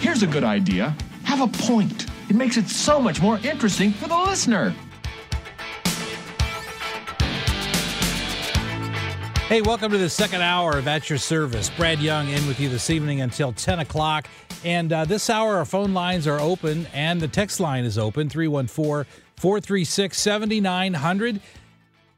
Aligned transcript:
Here's 0.00 0.22
a 0.22 0.26
good 0.26 0.44
idea 0.44 0.94
have 1.24 1.40
a 1.40 1.58
point. 1.64 2.06
It 2.28 2.36
makes 2.36 2.56
it 2.56 2.68
so 2.68 3.00
much 3.00 3.20
more 3.20 3.40
interesting 3.42 3.92
for 3.92 4.06
the 4.06 4.16
listener. 4.16 4.72
Hey, 9.48 9.60
welcome 9.60 9.90
to 9.90 9.98
the 9.98 10.08
second 10.08 10.42
hour 10.42 10.78
of 10.78 10.86
At 10.86 11.10
Your 11.10 11.18
Service. 11.18 11.70
Brad 11.70 11.98
Young 11.98 12.28
in 12.28 12.46
with 12.46 12.60
you 12.60 12.68
this 12.68 12.88
evening 12.88 13.20
until 13.20 13.52
10 13.52 13.80
o'clock. 13.80 14.28
And 14.64 14.92
uh, 14.92 15.04
this 15.04 15.28
hour, 15.28 15.56
our 15.56 15.64
phone 15.64 15.92
lines 15.92 16.28
are 16.28 16.40
open 16.40 16.86
and 16.94 17.20
the 17.20 17.28
text 17.28 17.58
line 17.58 17.84
is 17.84 17.98
open 17.98 18.28
314 18.28 19.04
436 19.36 20.18
7900. 20.18 21.40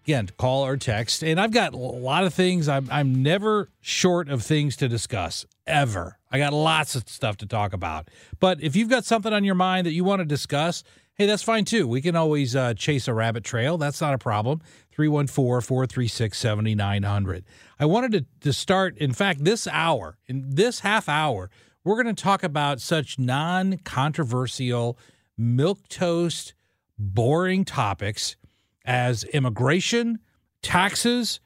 Again, 0.04 0.28
call 0.36 0.64
or 0.64 0.76
text. 0.76 1.24
And 1.24 1.40
I've 1.40 1.50
got 1.50 1.74
a 1.74 1.76
lot 1.76 2.24
of 2.24 2.32
things. 2.32 2.68
I'm, 2.68 2.88
I'm 2.92 3.22
never 3.22 3.70
short 3.80 4.28
of 4.28 4.42
things 4.42 4.76
to 4.76 4.88
discuss, 4.88 5.44
ever. 5.66 6.18
I 6.30 6.38
got 6.38 6.52
lots 6.52 6.94
of 6.94 7.08
stuff 7.08 7.36
to 7.38 7.46
talk 7.46 7.72
about. 7.72 8.08
But 8.38 8.62
if 8.62 8.76
you've 8.76 8.88
got 8.88 9.04
something 9.04 9.32
on 9.32 9.42
your 9.42 9.56
mind 9.56 9.86
that 9.86 9.92
you 9.92 10.04
want 10.04 10.20
to 10.20 10.24
discuss, 10.24 10.84
hey, 11.14 11.26
that's 11.26 11.42
fine 11.42 11.64
too. 11.64 11.88
We 11.88 12.00
can 12.00 12.14
always 12.14 12.54
uh, 12.54 12.74
chase 12.74 13.08
a 13.08 13.14
rabbit 13.14 13.42
trail. 13.42 13.78
That's 13.78 14.00
not 14.00 14.14
a 14.14 14.18
problem. 14.18 14.60
314 14.92 15.60
436 15.60 16.38
7900. 16.38 17.44
I 17.78 17.84
wanted 17.86 18.12
to, 18.12 18.26
to 18.40 18.52
start, 18.52 18.96
in 18.98 19.12
fact, 19.12 19.44
this 19.44 19.66
hour, 19.66 20.18
in 20.26 20.54
this 20.54 20.80
half 20.80 21.08
hour, 21.08 21.50
we're 21.84 22.02
going 22.02 22.14
to 22.14 22.22
talk 22.22 22.42
about 22.42 22.80
such 22.80 23.18
non 23.18 23.78
controversial, 23.78 24.98
milk 25.36 25.88
toast, 25.88 26.54
boring 26.98 27.64
topics 27.64 28.36
as 28.84 29.24
immigration, 29.24 30.18
taxes, 30.62 31.40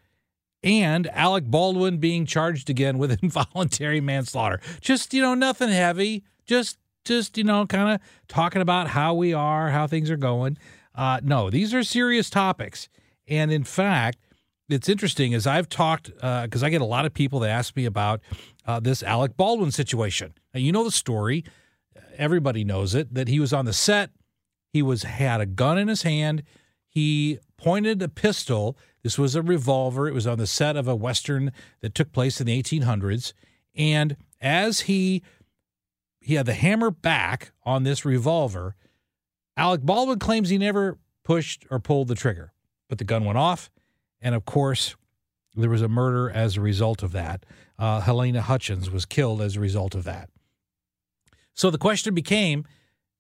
and 0.63 1.07
Alec 1.09 1.45
Baldwin 1.45 1.99
being 1.99 2.27
charged 2.27 2.69
again 2.69 2.99
with 2.99 3.19
involuntary 3.23 4.01
manslaughter. 4.01 4.61
Just, 4.81 5.15
you 5.15 5.23
know, 5.23 5.35
nothing 5.35 5.71
heavy. 5.71 6.25
Just, 6.45 6.79
just, 7.05 7.39
you 7.39 7.45
know, 7.45 7.67
kind 7.67 7.95
of 7.95 8.01
talking 8.29 8.63
about 8.63 8.89
how 8.89 9.15
we 9.15 9.33
are, 9.33 9.71
how 9.71 9.87
things 9.87 10.11
are 10.11 10.17
going. 10.17 10.59
Uh, 10.95 11.21
no, 11.23 11.51
these 11.51 11.73
are 11.73 11.83
serious 11.83 12.29
topics. 12.29 12.89
And 13.29 13.53
in 13.53 13.65
fact, 13.65 14.19
it's 14.69 14.89
interesting 14.89 15.35
as 15.35 15.47
I've 15.47 15.69
talked, 15.69 16.15
because 16.15 16.63
uh, 16.63 16.67
I 16.67 16.71
get 16.71 16.81
a 16.81 16.87
lot 16.87 17.07
of 17.07 17.15
people 17.15 17.41
that 17.41 17.51
ask 17.51 17.75
me 17.77 17.87
about 17.87 18.21
uh, 18.67 18.81
this 18.81 19.03
Alec 19.03 19.37
Baldwin 19.37 19.71
situation. 19.73 20.35
Now, 20.55 20.61
you 20.61 20.73
know 20.73 20.85
the 20.85 20.91
story. 20.91 21.45
Everybody 22.17 22.65
knows 22.65 22.95
it 22.95 23.15
that 23.15 23.29
he 23.29 23.41
was 23.41 23.53
on 23.53 23.65
the 23.65 23.73
set. 23.73 24.11
He 24.73 24.83
was 24.83 25.03
had 25.03 25.41
a 25.41 25.47
gun 25.47 25.79
in 25.79 25.89
his 25.89 26.03
hand. 26.03 26.43
He 26.89 27.39
pointed 27.57 28.01
a 28.03 28.09
pistol. 28.09 28.77
This 29.03 29.19
was 29.19 29.35
a 29.35 29.43
revolver. 29.43 30.09
It 30.09 30.15
was 30.15 30.27
on 30.27 30.39
the 30.39 30.47
set 30.47 30.77
of 30.77 30.89
a 30.89 30.95
western 30.95 31.53
that 31.81 31.95
took 31.95 32.13
place 32.13 32.41
in 32.41 32.47
the 32.47 32.63
1800s. 32.63 33.33
And 33.75 34.17
as 34.41 34.81
he 34.81 35.23
he 36.21 36.35
had 36.35 36.47
the 36.47 36.55
hammer 36.55 36.91
back 36.91 37.53
on 37.65 37.83
this 37.83 38.05
revolver, 38.05 38.77
Alec 39.57 39.83
Baldwin 39.83 40.19
claims 40.19 40.51
he 40.51 40.59
never 40.59 40.99
pushed 41.25 41.65
or 41.71 41.79
pulled 41.79 42.09
the 42.09 42.15
trigger, 42.15 42.53
but 42.89 42.99
the 42.99 43.05
gun 43.05 43.25
went 43.25 43.39
off, 43.39 43.71
and 44.21 44.35
of 44.35 44.45
course, 44.45 44.97
there 45.55 45.71
was 45.71 45.83
a 45.83 45.89
murder 45.89 46.31
as 46.31 46.57
a 46.57 46.61
result 46.61 47.03
of 47.03 47.13
that. 47.13 47.45
Uh, 47.79 48.03
Halyna 48.03 48.41
Hutchins 48.41 48.91
was 48.91 49.07
killed 49.07 49.41
as 49.41 49.57
a 49.57 49.61
result 49.61 49.95
of 49.95 50.05
that. 50.05 50.29
So 51.55 51.71
the 51.71 51.79
question 51.79 52.15
became: 52.15 52.65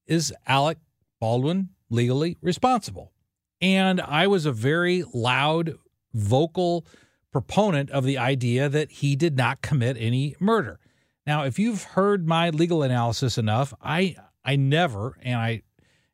Is 0.07 0.33
Alec 0.47 0.79
Baldwin 1.21 1.71
legally 1.91 2.39
responsible? 2.41 3.13
And 3.61 4.01
I 4.01 4.27
was 4.27 4.47
a 4.47 4.53
very 4.53 5.05
loud, 5.13 5.77
vocal 6.15 6.87
proponent 7.31 7.91
of 7.91 8.05
the 8.05 8.19
idea 8.19 8.69
that 8.69 8.91
he 8.91 9.15
did 9.15 9.37
not 9.37 9.63
commit 9.63 9.97
any 9.99 10.35
murder. 10.41 10.81
Now, 11.27 11.45
if 11.45 11.59
you've 11.59 11.83
heard 11.83 12.27
my 12.27 12.51
legal 12.51 12.83
analysis 12.83 13.39
enough, 13.39 13.73
I 13.83 14.17
I 14.45 14.57
never 14.57 15.19
and 15.23 15.37
I 15.37 15.63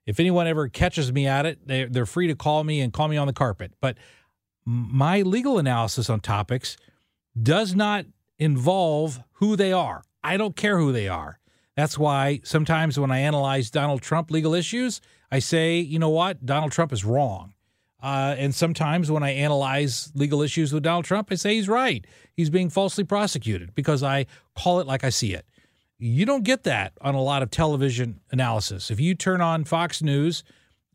if 0.04 0.20
anyone 0.20 0.46
ever 0.46 0.68
catches 0.68 1.12
me 1.12 1.26
at 1.26 1.46
it, 1.46 1.66
they 1.66 1.84
they're 1.84 2.06
free 2.06 2.26
to 2.26 2.34
call 2.34 2.64
me 2.64 2.80
and 2.80 2.92
call 2.92 3.08
me 3.08 3.16
on 3.16 3.26
the 3.26 3.32
carpet. 3.32 3.72
But 3.80 3.96
my 4.64 5.22
legal 5.22 5.58
analysis 5.58 6.10
on 6.10 6.20
topics 6.20 6.76
does 7.40 7.74
not 7.74 8.06
involve 8.38 9.20
who 9.34 9.56
they 9.56 9.72
are. 9.72 10.02
I 10.22 10.36
don't 10.36 10.56
care 10.56 10.78
who 10.78 10.92
they 10.92 11.08
are. 11.08 11.38
That's 11.76 11.98
why 11.98 12.40
sometimes 12.42 12.98
when 12.98 13.10
I 13.10 13.18
analyze 13.20 13.70
Donald 13.70 14.02
Trump 14.02 14.30
legal 14.30 14.54
issues, 14.54 15.00
I 15.30 15.40
say, 15.40 15.78
you 15.78 15.98
know 15.98 16.08
what, 16.08 16.44
Donald 16.44 16.72
Trump 16.72 16.92
is 16.92 17.04
wrong. 17.04 17.52
Uh, 18.02 18.34
and 18.38 18.54
sometimes 18.54 19.10
when 19.10 19.22
I 19.22 19.30
analyze 19.30 20.10
legal 20.14 20.42
issues 20.42 20.72
with 20.72 20.82
Donald 20.82 21.04
Trump, 21.04 21.28
I 21.30 21.34
say 21.34 21.54
he's 21.54 21.68
right. 21.68 22.06
He's 22.34 22.50
being 22.50 22.70
falsely 22.70 23.04
prosecuted 23.04 23.74
because 23.74 24.02
I 24.02 24.26
call 24.54 24.80
it 24.80 24.86
like 24.86 25.04
I 25.04 25.10
see 25.10 25.34
it. 25.34 25.46
You 25.98 26.26
don't 26.26 26.44
get 26.44 26.64
that 26.64 26.92
on 27.00 27.14
a 27.14 27.22
lot 27.22 27.42
of 27.42 27.50
television 27.50 28.20
analysis. 28.30 28.90
If 28.90 29.00
you 29.00 29.14
turn 29.14 29.40
on 29.40 29.64
Fox 29.64 30.02
News, 30.02 30.44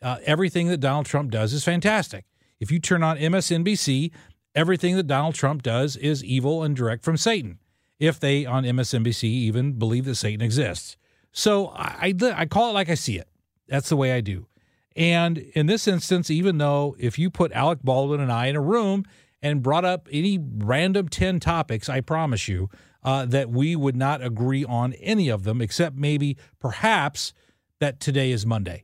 uh, 0.02 0.18
everything 0.26 0.68
that 0.68 0.78
Donald 0.78 1.06
Trump 1.06 1.32
does 1.32 1.54
is 1.54 1.64
fantastic. 1.64 2.26
If 2.60 2.72
you 2.72 2.80
turn 2.80 3.02
on 3.02 3.18
MSNBC, 3.18 4.12
everything 4.54 4.96
that 4.96 5.08
Donald 5.08 5.36
Trump 5.36 5.64
does 5.64 5.96
is 5.96 6.24
evil 6.24 6.64
and 6.64 6.76
direct 6.76 7.04
from 7.04 7.18
Satan. 7.18 7.58
If 8.02 8.20
they 8.20 8.48
on 8.48 8.64
MSNBC 8.64 9.24
even 9.24 9.74
believe 9.74 10.06
that 10.06 10.16
Satan 10.16 10.42
exists. 10.42 10.98
So 11.32 11.68
I, 11.68 12.14
I, 12.22 12.34
I 12.36 12.46
call 12.48 12.72
it 12.72 12.74
like 12.74 12.90
I 12.90 12.96
see 12.96 13.20
it. 13.20 13.28
That's 13.68 13.90
the 13.90 13.96
way 13.96 14.12
I 14.12 14.22
do. 14.22 14.48
And 14.96 15.38
in 15.38 15.68
this 15.68 15.88
instance, 15.88 16.32
even 16.32 16.58
though 16.58 16.96
if 16.98 17.20
you 17.20 17.30
put 17.30 17.52
Alec 17.52 17.80
Baldwin 17.84 18.20
and 18.20 18.32
I 18.32 18.48
in 18.48 18.56
a 18.56 18.62
room 18.62 19.06
and 19.40 19.62
brought 19.62 19.86
up 19.86 20.10
any 20.12 20.40
random 20.42 21.10
10 21.10 21.40
topics, 21.40 21.90
I 21.90 22.02
promise 22.02 22.48
you 22.48 22.70
uh, 23.04 23.26
that 23.28 23.52
we 23.52 23.76
would 23.76 23.96
not 23.96 24.24
agree 24.24 24.66
on 24.66 24.94
any 24.94 25.30
of 25.30 25.44
them, 25.44 25.62
except 25.62 25.96
maybe 25.96 26.38
perhaps 26.60 27.34
that 27.80 28.00
today 28.00 28.32
is 28.32 28.48
Monday. 28.48 28.84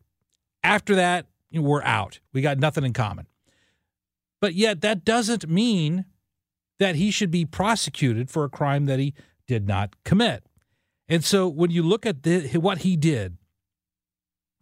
After 0.64 0.94
that, 0.94 1.26
we're 1.52 1.84
out. 1.84 2.20
We 2.34 2.42
got 2.42 2.60
nothing 2.60 2.84
in 2.84 2.94
common. 2.94 3.26
But 4.40 4.54
yet, 4.54 4.82
that 4.82 5.04
doesn't 5.04 5.50
mean 5.50 6.06
that 6.80 6.96
he 6.96 7.12
should 7.12 7.32
be 7.32 7.46
prosecuted 7.46 8.30
for 8.30 8.44
a 8.44 8.50
crime 8.50 8.86
that 8.86 9.00
he 9.00 9.14
did 9.48 9.68
not 9.68 9.96
commit. 10.04 10.44
And 11.10 11.24
so 11.24 11.48
when 11.48 11.72
you 11.72 11.84
look 11.84 12.06
at 12.06 12.24
the, 12.24 12.58
what 12.58 12.80
he 12.80 12.96
did, 12.98 13.38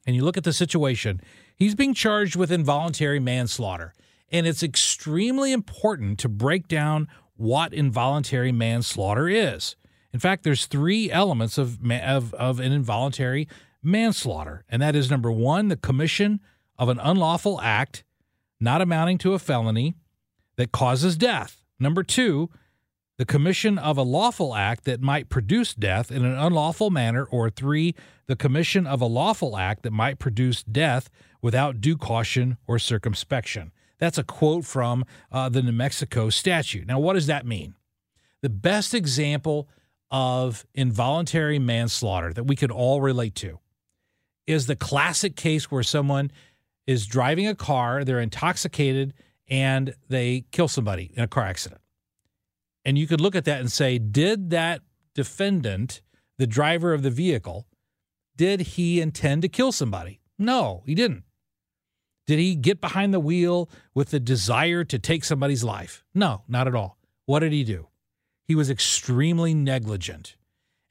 and 0.05 0.15
you 0.15 0.23
look 0.23 0.37
at 0.37 0.43
the 0.43 0.53
situation, 0.53 1.19
he's 1.55 1.75
being 1.75 1.93
charged 1.93 2.35
with 2.35 2.51
involuntary 2.51 3.19
manslaughter. 3.19 3.93
And 4.31 4.45
it's 4.45 4.63
extremely 4.63 5.51
important 5.51 6.19
to 6.19 6.29
break 6.29 6.67
down 6.67 7.07
what 7.35 7.73
involuntary 7.73 8.51
manslaughter 8.51 9.27
is. 9.27 9.75
In 10.13 10.19
fact, 10.19 10.43
there's 10.43 10.67
three 10.67 11.11
elements 11.11 11.57
of, 11.57 11.79
of, 11.91 12.33
of 12.35 12.59
an 12.59 12.71
involuntary 12.71 13.47
manslaughter, 13.83 14.63
and 14.69 14.81
that 14.81 14.95
is 14.95 15.11
number 15.11 15.31
one, 15.31 15.67
the 15.67 15.75
commission 15.75 16.39
of 16.77 16.89
an 16.89 16.99
unlawful 16.99 17.59
act 17.61 18.03
not 18.59 18.81
amounting 18.81 19.17
to 19.19 19.33
a 19.33 19.39
felony 19.39 19.95
that 20.55 20.71
causes 20.71 21.17
death. 21.17 21.64
Number 21.79 22.03
two, 22.03 22.49
the 23.17 23.25
commission 23.25 23.77
of 23.77 23.97
a 23.97 24.03
lawful 24.03 24.55
act 24.55 24.83
that 24.85 25.01
might 25.01 25.29
produce 25.29 25.73
death 25.73 26.11
in 26.11 26.25
an 26.25 26.37
unlawful 26.37 26.89
manner, 26.89 27.23
or 27.25 27.49
three, 27.49 27.95
the 28.27 28.35
commission 28.35 28.85
of 28.85 29.01
a 29.01 29.05
lawful 29.05 29.57
act 29.57 29.83
that 29.83 29.91
might 29.91 30.19
produce 30.19 30.63
death 30.63 31.09
without 31.41 31.79
due 31.79 31.95
caution 31.95 32.57
or 32.67 32.77
circumspection. 32.77 33.71
That's 33.99 34.17
a 34.17 34.23
quote 34.23 34.65
from 34.65 35.05
uh, 35.31 35.47
the 35.49 35.61
New 35.61 35.71
Mexico 35.71 36.29
statute. 36.29 36.87
Now, 36.87 36.99
what 36.99 37.13
does 37.13 37.27
that 37.27 37.45
mean? 37.45 37.75
The 38.41 38.49
best 38.49 38.93
example 38.93 39.69
of 40.11 40.65
involuntary 40.73 41.59
manslaughter 41.59 42.33
that 42.33 42.43
we 42.43 42.55
could 42.55 42.71
all 42.71 43.01
relate 43.01 43.35
to 43.35 43.59
is 44.45 44.67
the 44.67 44.75
classic 44.75 45.35
case 45.35 45.71
where 45.71 45.83
someone 45.83 46.31
is 46.85 47.07
driving 47.07 47.47
a 47.47 47.55
car, 47.55 48.03
they're 48.03 48.19
intoxicated, 48.19 49.13
and 49.47 49.95
they 50.09 50.45
kill 50.51 50.67
somebody 50.67 51.11
in 51.15 51.23
a 51.23 51.27
car 51.27 51.45
accident. 51.45 51.81
And 52.83 52.97
you 52.97 53.07
could 53.07 53.21
look 53.21 53.35
at 53.35 53.45
that 53.45 53.59
and 53.59 53.71
say, 53.71 53.97
did 53.97 54.51
that 54.51 54.81
defendant, 55.13 56.01
the 56.37 56.47
driver 56.47 56.93
of 56.93 57.01
the 57.01 57.09
vehicle, 57.09 57.67
did 58.35 58.61
he 58.61 59.01
intend 59.01 59.41
to 59.41 59.47
kill 59.47 59.71
somebody? 59.71 60.19
No, 60.37 60.83
he 60.85 60.93
didn't. 60.93 61.23
Did 62.27 62.39
he 62.39 62.55
get 62.55 62.81
behind 62.81 63.13
the 63.13 63.19
wheel 63.19 63.69
with 63.93 64.09
the 64.09 64.19
desire 64.19 64.83
to 64.83 64.99
take 64.99 65.23
somebody's 65.23 65.63
life? 65.63 66.03
No, 66.13 66.43
not 66.47 66.67
at 66.67 66.75
all. 66.75 66.97
What 67.25 67.39
did 67.39 67.53
he 67.53 67.63
do? 67.63 67.87
He 68.43 68.55
was 68.55 68.69
extremely 68.69 69.53
negligent. 69.53 70.35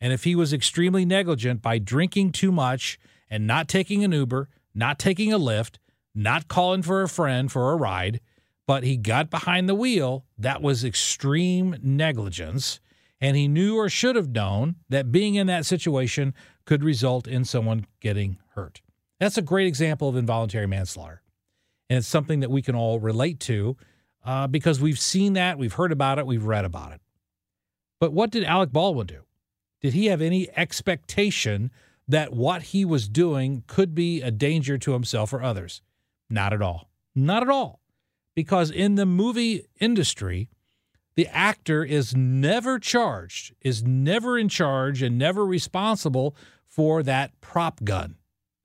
And 0.01 0.13
if 0.13 0.25
he 0.25 0.35
was 0.35 0.53
extremely 0.53 1.05
negligent 1.05 1.63
by 1.63 1.79
drinking 1.79 2.33
too 2.33 2.53
much 2.53 2.99
and 3.29 3.47
not 3.47 3.69
taking 3.69 4.05
an 4.05 4.13
Uber, 4.13 4.49
not 4.75 4.99
taking 4.99 5.33
a 5.33 5.39
Lyft, 5.39 5.77
not 6.15 6.49
calling 6.49 6.83
for 6.83 7.03
a 7.03 7.09
friend 7.09 7.51
for 7.51 7.73
a 7.73 7.77
ride, 7.77 8.21
but 8.67 8.85
he 8.85 8.97
got 8.97 9.31
behind 9.31 9.69
the 9.69 9.75
wheel, 9.75 10.25
that 10.39 10.63
was 10.63 10.85
extreme 10.85 11.77
negligence. 11.83 12.81
And 13.21 13.37
he 13.37 13.49
knew 13.49 13.77
or 13.77 13.89
should 13.89 14.17
have 14.17 14.31
known 14.31 14.77
that 14.89 15.13
being 15.13 15.35
in 15.35 15.47
that 15.47 15.67
situation 15.67 16.35
could 16.67 16.85
result 16.85 17.27
in 17.27 17.45
someone 17.45 17.87
getting 18.01 18.39
hurt. 18.55 18.83
That's 19.21 19.39
a 19.39 19.43
great 19.43 19.67
example 19.67 20.09
of 20.09 20.17
involuntary 20.17 20.67
manslaughter. 20.67 21.23
And 21.89 21.99
it's 21.99 22.09
something 22.09 22.41
that 22.41 22.51
we 22.51 22.63
can 22.63 22.75
all 22.75 22.99
relate 23.01 23.41
to 23.41 23.77
uh, 24.25 24.47
because 24.47 24.81
we've 24.81 24.99
seen 24.99 25.35
that, 25.35 25.59
we've 25.59 25.75
heard 25.75 25.93
about 25.93 26.19
it, 26.19 26.27
we've 26.27 26.45
read 26.45 26.65
about 26.65 26.93
it. 26.93 27.01
But 28.01 28.13
what 28.13 28.31
did 28.31 28.45
Alec 28.45 28.73
Baldwin 28.73 29.07
do? 29.07 29.23
Did 29.81 29.95
he 29.95 30.07
have 30.07 30.21
any 30.23 30.49
expectation 30.57 31.71
that 32.09 32.33
what 32.33 32.63
he 32.63 32.85
was 32.85 33.09
doing 33.09 33.65
could 33.67 33.95
be 33.95 34.23
a 34.23 34.31
danger 34.31 34.79
to 34.79 34.93
himself 34.93 35.33
or 35.33 35.43
others? 35.43 35.83
Not 36.29 36.53
at 36.53 36.63
all. 36.63 36.91
Not 37.15 37.43
at 37.43 37.49
all. 37.49 37.81
Because 38.35 38.71
in 38.71 38.97
the 38.97 39.07
movie 39.07 39.67
industry, 39.81 40.49
the 41.17 41.29
actor 41.29 41.85
is 41.85 42.17
never 42.17 42.79
charged, 42.79 43.55
is 43.61 43.85
never 43.85 44.37
in 44.37 44.49
charge, 44.49 45.03
and 45.03 45.17
never 45.17 45.47
responsible 45.47 46.35
for 46.67 47.03
that 47.05 47.41
prop 47.41 47.85
gun. 47.85 48.17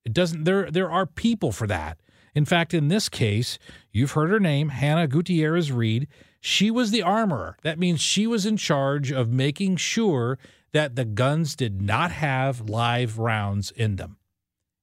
It 0.03 0.13
doesn't 0.13 0.45
there 0.45 0.71
there 0.71 0.89
are 0.89 1.05
people 1.05 1.51
for 1.51 1.67
that. 1.67 1.99
In 2.33 2.45
fact, 2.45 2.73
in 2.73 2.87
this 2.87 3.09
case, 3.09 3.59
you've 3.91 4.13
heard 4.13 4.29
her 4.29 4.39
name, 4.39 4.69
Hannah 4.69 5.07
Gutierrez 5.07 5.71
Reed. 5.71 6.07
She 6.41 6.71
was 6.71 6.91
the 6.91 7.01
armorer. 7.03 7.57
That 7.63 7.79
means 7.79 8.01
she 8.01 8.25
was 8.25 8.45
in 8.45 8.57
charge 8.57 9.11
of 9.11 9.29
making 9.29 9.75
sure 9.75 10.39
that 10.71 10.95
the 10.95 11.05
guns 11.05 11.55
did 11.55 11.81
not 11.81 12.11
have 12.11 12.69
live 12.69 13.19
rounds 13.19 13.71
in 13.71 13.97
them 13.97 14.17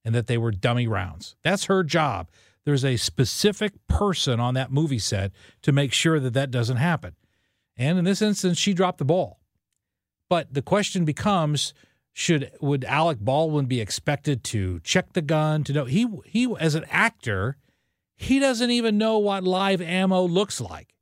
and 0.05 0.13
that 0.13 0.27
they 0.27 0.37
were 0.37 0.51
dummy 0.51 0.87
rounds. 0.87 1.35
That's 1.43 1.65
her 1.65 1.83
job. 1.83 2.29
There's 2.67 2.83
a 2.83 2.97
specific 2.97 3.71
person 3.87 4.41
on 4.41 4.53
that 4.55 4.73
movie 4.73 4.99
set 4.99 5.31
to 5.61 5.71
make 5.71 5.93
sure 5.93 6.19
that 6.19 6.33
that 6.33 6.51
doesn't 6.51 6.75
happen. 6.75 7.15
And 7.77 7.97
in 7.97 8.03
this 8.03 8.21
instance, 8.21 8.57
she 8.57 8.73
dropped 8.73 8.97
the 8.97 9.05
ball. 9.05 9.39
But 10.27 10.53
the 10.53 10.61
question 10.61 11.05
becomes 11.05 11.73
should 12.11 12.51
would 12.59 12.83
Alec 12.83 13.19
Baldwin 13.21 13.67
be 13.67 13.79
expected 13.79 14.43
to 14.43 14.81
check 14.81 15.13
the 15.13 15.21
gun 15.21 15.63
to 15.63 15.71
know 15.71 15.85
he 15.85 16.07
he 16.25 16.53
as 16.59 16.75
an 16.75 16.83
actor 16.89 17.55
he 18.17 18.37
doesn't 18.37 18.69
even 18.69 18.97
know 18.97 19.17
what 19.17 19.45
live 19.45 19.79
ammo 19.81 20.23
looks 20.23 20.59
like. 20.59 20.93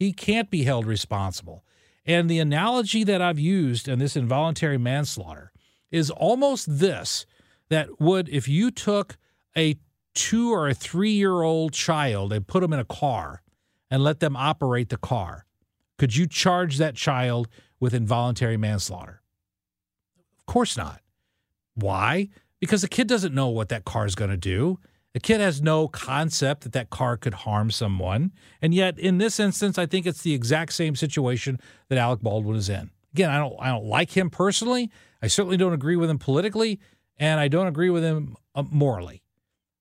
He 0.00 0.12
can't 0.12 0.50
be 0.50 0.64
held 0.64 0.86
responsible. 0.86 1.64
And 2.04 2.28
the 2.28 2.40
analogy 2.40 3.04
that 3.04 3.22
I've 3.22 3.38
used 3.38 3.86
in 3.86 4.00
this 4.00 4.16
involuntary 4.16 4.76
manslaughter 4.76 5.52
is 5.92 6.10
almost 6.10 6.80
this 6.80 7.26
that 7.68 8.00
would 8.00 8.28
if 8.28 8.48
you 8.48 8.72
took 8.72 9.18
a 9.56 9.76
2 10.14 10.52
or 10.52 10.68
a 10.68 10.74
3 10.74 11.10
year 11.10 11.42
old 11.42 11.72
child 11.72 12.32
and 12.32 12.46
put 12.46 12.60
them 12.60 12.72
in 12.72 12.78
a 12.78 12.84
car 12.84 13.42
and 13.90 14.02
let 14.02 14.20
them 14.20 14.36
operate 14.36 14.88
the 14.88 14.96
car 14.96 15.46
could 15.98 16.16
you 16.16 16.26
charge 16.26 16.78
that 16.78 16.94
child 16.94 17.48
with 17.80 17.94
involuntary 17.94 18.56
manslaughter 18.56 19.22
of 20.42 20.46
course 20.46 20.76
not. 20.76 21.00
Why? 21.74 22.28
Because 22.58 22.82
the 22.82 22.88
kid 22.88 23.06
doesn't 23.06 23.32
know 23.32 23.48
what 23.48 23.68
that 23.68 23.84
car 23.84 24.06
is 24.06 24.16
going 24.16 24.30
to 24.30 24.36
do. 24.36 24.80
The 25.14 25.20
kid 25.20 25.40
has 25.40 25.62
no 25.62 25.86
concept 25.86 26.62
that 26.64 26.72
that 26.72 26.90
car 26.90 27.16
could 27.16 27.34
harm 27.34 27.70
someone. 27.70 28.32
And 28.60 28.74
yet, 28.74 28.98
in 28.98 29.18
this 29.18 29.38
instance, 29.38 29.78
I 29.78 29.86
think 29.86 30.04
it's 30.04 30.22
the 30.22 30.34
exact 30.34 30.72
same 30.72 30.96
situation 30.96 31.60
that 31.88 31.98
Alec 31.98 32.20
Baldwin 32.20 32.56
is 32.56 32.68
in. 32.68 32.90
Again, 33.12 33.30
I 33.30 33.38
don't, 33.38 33.54
I 33.60 33.68
don't 33.68 33.84
like 33.84 34.16
him 34.16 34.30
personally. 34.30 34.90
I 35.22 35.28
certainly 35.28 35.56
don't 35.56 35.74
agree 35.74 35.96
with 35.96 36.10
him 36.10 36.18
politically, 36.18 36.80
and 37.18 37.38
I 37.38 37.46
don't 37.46 37.68
agree 37.68 37.90
with 37.90 38.02
him 38.02 38.36
uh, 38.54 38.64
morally. 38.68 39.21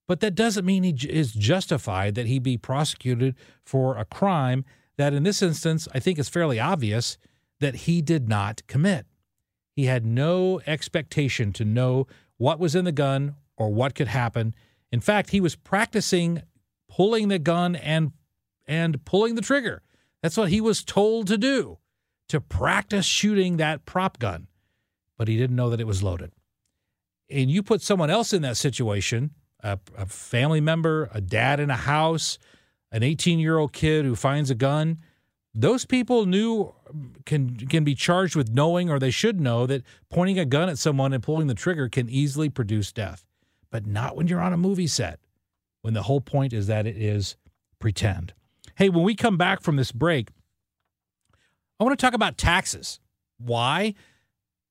But 0.07 0.19
that 0.19 0.35
doesn't 0.35 0.65
mean 0.65 0.83
he 0.83 0.95
is 1.07 1.31
justified 1.33 2.15
that 2.15 2.25
he 2.25 2.39
be 2.39 2.57
prosecuted 2.57 3.35
for 3.63 3.97
a 3.97 4.05
crime 4.05 4.65
that, 4.97 5.13
in 5.13 5.23
this 5.23 5.41
instance, 5.41 5.87
I 5.93 5.99
think 5.99 6.19
is 6.19 6.29
fairly 6.29 6.59
obvious 6.59 7.17
that 7.59 7.75
he 7.75 8.01
did 8.01 8.27
not 8.27 8.65
commit. 8.67 9.05
He 9.73 9.85
had 9.85 10.05
no 10.05 10.59
expectation 10.67 11.53
to 11.53 11.65
know 11.65 12.07
what 12.37 12.59
was 12.59 12.75
in 12.75 12.85
the 12.85 12.91
gun 12.91 13.35
or 13.55 13.69
what 13.69 13.95
could 13.95 14.07
happen. 14.07 14.53
In 14.91 14.99
fact, 14.99 15.29
he 15.29 15.39
was 15.39 15.55
practicing 15.55 16.41
pulling 16.89 17.29
the 17.29 17.39
gun 17.39 17.75
and 17.75 18.11
and 18.67 19.03
pulling 19.05 19.35
the 19.35 19.41
trigger. 19.41 19.81
That's 20.21 20.37
what 20.37 20.49
he 20.49 20.61
was 20.61 20.83
told 20.83 21.27
to 21.27 21.37
do, 21.37 21.79
to 22.29 22.39
practice 22.39 23.05
shooting 23.05 23.57
that 23.57 23.85
prop 23.85 24.19
gun. 24.19 24.47
But 25.17 25.27
he 25.27 25.37
didn't 25.37 25.55
know 25.55 25.69
that 25.69 25.81
it 25.81 25.87
was 25.87 26.03
loaded. 26.03 26.31
And 27.29 27.49
you 27.49 27.63
put 27.63 27.81
someone 27.81 28.09
else 28.09 28.33
in 28.33 28.41
that 28.41 28.57
situation, 28.57 29.31
a, 29.63 29.79
a 29.97 30.05
family 30.05 30.61
member, 30.61 31.09
a 31.13 31.21
dad 31.21 31.59
in 31.59 31.69
a 31.69 31.75
house, 31.75 32.37
an 32.91 33.03
18 33.03 33.39
year 33.39 33.57
old 33.57 33.73
kid 33.73 34.05
who 34.05 34.15
finds 34.15 34.49
a 34.49 34.55
gun, 34.55 34.99
those 35.53 35.85
people 35.85 36.25
knew 36.25 36.73
can 37.25 37.55
can 37.55 37.83
be 37.83 37.95
charged 37.95 38.35
with 38.35 38.49
knowing 38.49 38.89
or 38.89 38.99
they 38.99 39.11
should 39.11 39.39
know 39.39 39.65
that 39.65 39.83
pointing 40.09 40.39
a 40.39 40.45
gun 40.45 40.69
at 40.69 40.77
someone 40.77 41.13
and 41.13 41.23
pulling 41.23 41.47
the 41.47 41.53
trigger 41.53 41.89
can 41.89 42.09
easily 42.09 42.49
produce 42.49 42.91
death. 42.91 43.25
But 43.69 43.85
not 43.85 44.15
when 44.15 44.27
you're 44.27 44.41
on 44.41 44.53
a 44.53 44.57
movie 44.57 44.87
set 44.87 45.19
when 45.81 45.93
the 45.93 46.03
whole 46.03 46.21
point 46.21 46.53
is 46.53 46.67
that 46.67 46.85
it 46.85 46.95
is 46.95 47.35
pretend. 47.79 48.33
Hey 48.75 48.89
when 48.89 49.03
we 49.03 49.15
come 49.15 49.37
back 49.37 49.61
from 49.61 49.75
this 49.75 49.91
break 49.91 50.29
i 51.79 51.83
want 51.83 51.97
to 51.97 52.05
talk 52.05 52.13
about 52.13 52.37
taxes. 52.37 52.99
Why? 53.37 53.95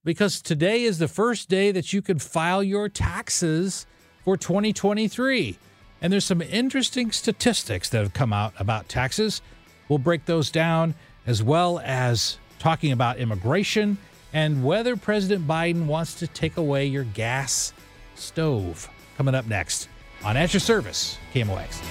Because 0.04 0.40
today 0.40 0.85
is 0.85 0.99
the 0.99 1.09
first 1.09 1.49
day 1.49 1.73
that 1.73 1.92
you 1.92 2.00
can 2.00 2.18
file 2.18 2.62
your 2.62 2.88
taxes 2.88 3.85
for 4.24 4.36
2023 4.36 5.58
and 6.02 6.12
there's 6.12 6.24
some 6.24 6.40
interesting 6.42 7.12
statistics 7.12 7.88
that 7.90 8.02
have 8.02 8.14
come 8.14 8.32
out 8.32 8.54
about 8.58 8.88
taxes 8.88 9.42
We'll 9.90 9.98
break 9.98 10.24
those 10.24 10.52
down 10.52 10.94
as 11.26 11.42
well 11.42 11.80
as 11.84 12.38
talking 12.60 12.92
about 12.92 13.18
immigration 13.18 13.98
and 14.32 14.64
whether 14.64 14.96
President 14.96 15.48
Biden 15.48 15.86
wants 15.86 16.14
to 16.20 16.28
take 16.28 16.56
away 16.56 16.86
your 16.86 17.02
gas 17.02 17.72
stove. 18.14 18.88
Coming 19.16 19.34
up 19.34 19.46
next 19.48 19.88
on 20.24 20.36
At 20.36 20.54
Your 20.54 20.60
Service, 20.60 21.18
KMOX. 21.34 21.82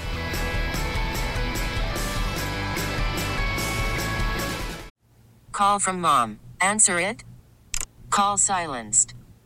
Call 5.52 5.78
from 5.78 6.00
mom. 6.00 6.40
Answer 6.58 6.98
it. 6.98 7.22
Call 8.08 8.38
silenced. 8.38 9.12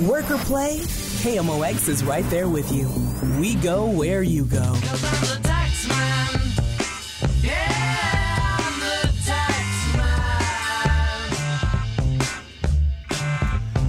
Work 0.00 0.30
or 0.30 0.38
play, 0.38 0.78
KMOX 0.78 1.88
is 1.88 2.02
right 2.02 2.24
there 2.30 2.48
with 2.48 2.72
you. 2.72 2.88
We 3.38 3.54
go 3.56 3.86
where 3.86 4.22
you 4.22 4.44
go. 4.44 4.74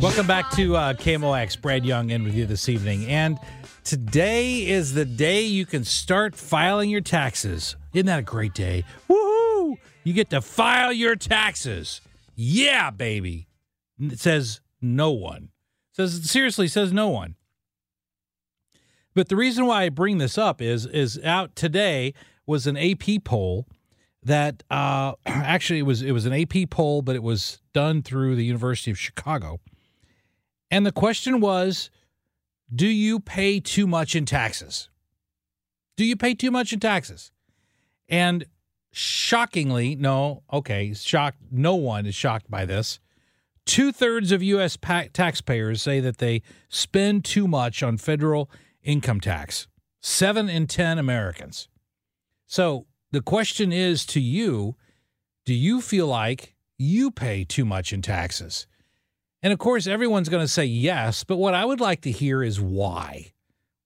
Welcome 0.01 0.25
back 0.25 0.49
to 0.51 0.75
uh, 0.75 0.93
KMOX. 0.93 1.61
Brad 1.61 1.85
Young 1.85 2.09
in 2.09 2.23
with 2.23 2.33
you 2.33 2.45
this 2.45 2.67
evening. 2.67 3.05
And 3.05 3.37
today 3.83 4.67
is 4.67 4.93
the 4.93 5.05
day 5.05 5.43
you 5.43 5.65
can 5.65 5.83
start 5.83 6.35
filing 6.35 6.89
your 6.89 7.01
taxes. 7.01 7.75
Isn't 7.93 8.07
that 8.07 8.19
a 8.19 8.23
great 8.23 8.53
day? 8.53 8.83
Woohoo! 9.07 9.77
You 10.03 10.13
get 10.13 10.31
to 10.31 10.41
file 10.41 10.91
your 10.91 11.15
taxes. 11.15 12.01
Yeah, 12.35 12.89
baby. 12.89 13.47
It 13.99 14.19
says 14.19 14.61
no 14.81 15.11
one. 15.11 15.49
Says 15.93 16.29
seriously 16.29 16.67
says 16.67 16.93
no 16.93 17.09
one. 17.09 17.35
But 19.13 19.27
the 19.27 19.35
reason 19.35 19.65
why 19.65 19.83
I 19.83 19.89
bring 19.89 20.17
this 20.17 20.37
up 20.37 20.61
is 20.61 20.85
is 20.85 21.19
out 21.23 21.55
today 21.55 22.13
was 22.45 22.65
an 22.67 22.77
AP 22.77 23.23
poll 23.23 23.67
that 24.23 24.63
uh, 24.69 25.13
actually 25.25 25.79
it 25.79 25.85
was 25.85 26.01
it 26.01 26.11
was 26.11 26.25
an 26.25 26.33
AP 26.33 26.69
poll, 26.69 27.01
but 27.01 27.15
it 27.15 27.23
was 27.23 27.61
done 27.73 28.01
through 28.01 28.35
the 28.35 28.45
University 28.45 28.91
of 28.91 28.97
Chicago. 28.97 29.59
And 30.69 30.85
the 30.85 30.91
question 30.91 31.41
was 31.41 31.89
Do 32.73 32.87
you 32.87 33.19
pay 33.19 33.59
too 33.59 33.87
much 33.87 34.15
in 34.15 34.25
taxes? 34.25 34.89
Do 35.97 36.05
you 36.05 36.15
pay 36.15 36.33
too 36.33 36.51
much 36.51 36.71
in 36.71 36.79
taxes? 36.79 37.31
And 38.07 38.45
shockingly, 38.91 39.95
no, 39.95 40.43
okay, 40.51 40.93
shocked. 40.93 41.37
No 41.51 41.75
one 41.75 42.05
is 42.05 42.15
shocked 42.15 42.49
by 42.49 42.65
this. 42.65 42.99
Two 43.71 43.93
thirds 43.93 44.33
of 44.33 44.43
U.S. 44.43 44.75
pa- 44.75 45.05
taxpayers 45.13 45.81
say 45.81 46.01
that 46.01 46.17
they 46.17 46.41
spend 46.67 47.23
too 47.23 47.47
much 47.47 47.81
on 47.81 47.95
federal 47.95 48.51
income 48.83 49.21
tax. 49.21 49.65
Seven 50.01 50.49
in 50.49 50.67
10 50.67 50.99
Americans. 50.99 51.69
So 52.45 52.85
the 53.11 53.21
question 53.21 53.71
is 53.71 54.05
to 54.07 54.19
you 54.19 54.75
do 55.45 55.53
you 55.53 55.79
feel 55.79 56.07
like 56.07 56.53
you 56.77 57.11
pay 57.11 57.45
too 57.45 57.63
much 57.63 57.93
in 57.93 58.01
taxes? 58.01 58.67
And 59.41 59.53
of 59.53 59.59
course, 59.59 59.87
everyone's 59.87 60.27
going 60.27 60.43
to 60.43 60.51
say 60.51 60.65
yes, 60.65 61.23
but 61.23 61.37
what 61.37 61.53
I 61.53 61.63
would 61.63 61.79
like 61.79 62.01
to 62.01 62.11
hear 62.11 62.43
is 62.43 62.59
why. 62.59 63.31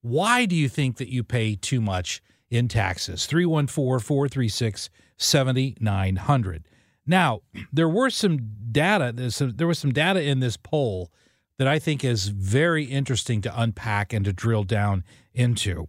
Why 0.02 0.48
do 0.48 0.56
you 0.56 0.68
think 0.68 0.98
that 0.98 1.10
you 1.10 1.24
pay 1.24 1.56
too 1.56 1.80
much 1.80 2.24
in 2.50 2.68
taxes? 2.68 3.28
314 3.28 4.04
436 4.04 4.90
7900. 5.18 6.68
Now, 7.06 7.42
there 7.72 7.88
were 7.88 8.10
some 8.10 8.40
data, 8.76 9.14
there 9.56 9.68
was 9.68 9.80
some 9.80 9.94
data 9.94 10.22
in 10.22 10.42
this 10.42 10.58
poll 10.58 11.10
that 11.58 11.68
I 11.68 11.80
think 11.80 12.04
is 12.04 12.28
very 12.28 12.84
interesting 12.84 13.40
to 13.42 13.62
unpack 13.62 14.12
and 14.12 14.26
to 14.26 14.34
drill 14.34 14.66
down 14.66 15.06
into. 15.34 15.88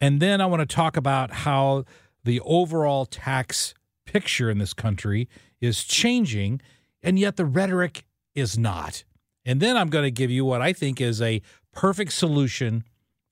And 0.00 0.20
then 0.20 0.40
I 0.40 0.46
want 0.46 0.68
to 0.68 0.74
talk 0.74 0.96
about 0.96 1.30
how 1.30 1.84
the 2.24 2.40
overall 2.40 3.06
tax 3.06 3.72
picture 4.04 4.50
in 4.50 4.58
this 4.58 4.74
country 4.74 5.28
is 5.60 5.84
changing, 5.84 6.60
and 7.04 7.20
yet 7.20 7.36
the 7.36 7.46
rhetoric 7.46 8.04
is 8.34 8.58
not. 8.58 9.04
And 9.44 9.60
then 9.60 9.76
I'm 9.76 9.88
going 9.88 10.04
to 10.04 10.10
give 10.10 10.30
you 10.30 10.44
what 10.44 10.60
I 10.60 10.72
think 10.72 11.00
is 11.00 11.22
a 11.22 11.40
perfect 11.72 12.12
solution 12.12 12.82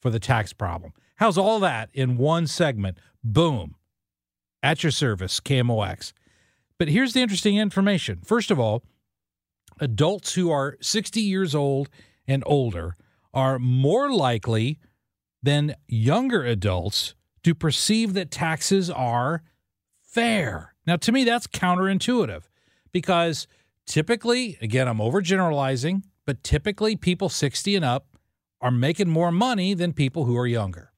for 0.00 0.10
the 0.10 0.20
tax 0.20 0.52
problem. 0.52 0.92
How's 1.16 1.36
all 1.36 1.58
that 1.60 1.88
in 1.92 2.18
one 2.18 2.46
segment? 2.46 2.98
Boom. 3.24 3.74
At 4.62 4.84
your 4.84 4.92
service, 4.92 5.40
KMOX. 5.40 6.12
But 6.78 6.88
here's 6.88 7.12
the 7.12 7.22
interesting 7.22 7.56
information. 7.56 8.20
First 8.24 8.50
of 8.50 8.58
all, 8.60 8.82
adults 9.80 10.34
who 10.34 10.50
are 10.50 10.76
60 10.80 11.20
years 11.20 11.54
old 11.54 11.88
and 12.26 12.42
older 12.46 12.96
are 13.32 13.58
more 13.58 14.10
likely 14.10 14.78
than 15.42 15.74
younger 15.88 16.44
adults 16.44 17.14
to 17.44 17.54
perceive 17.54 18.14
that 18.14 18.30
taxes 18.30 18.90
are 18.90 19.42
fair. 20.02 20.74
Now, 20.86 20.96
to 20.96 21.12
me, 21.12 21.24
that's 21.24 21.46
counterintuitive 21.46 22.42
because 22.92 23.46
typically, 23.86 24.58
again, 24.60 24.88
I'm 24.88 24.98
overgeneralizing, 24.98 26.02
but 26.24 26.42
typically 26.42 26.96
people 26.96 27.28
60 27.28 27.76
and 27.76 27.84
up 27.84 28.16
are 28.60 28.70
making 28.70 29.08
more 29.08 29.30
money 29.30 29.74
than 29.74 29.92
people 29.92 30.24
who 30.24 30.36
are 30.36 30.46
younger. 30.46 30.92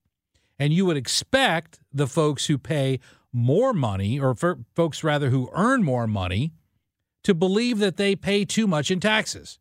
And 0.58 0.72
you 0.72 0.86
would 0.86 0.96
expect 0.96 1.80
the 1.92 2.06
folks 2.06 2.46
who 2.46 2.58
pay 2.58 3.00
more 3.32 3.72
money, 3.72 4.18
or 4.18 4.34
for 4.34 4.58
folks 4.74 5.04
rather 5.04 5.30
who 5.30 5.50
earn 5.52 5.82
more 5.82 6.06
money, 6.06 6.52
to 7.24 7.34
believe 7.34 7.78
that 7.78 7.96
they 7.96 8.16
pay 8.16 8.44
too 8.44 8.66
much 8.66 8.90
in 8.90 9.00
taxes. 9.00 9.58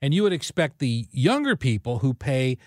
And 0.00 0.14
you 0.14 0.22
would 0.22 0.32
expect 0.32 0.78
the 0.78 1.08
younger 1.10 1.56
people 1.56 1.98
who 1.98 2.14
pay 2.14 2.58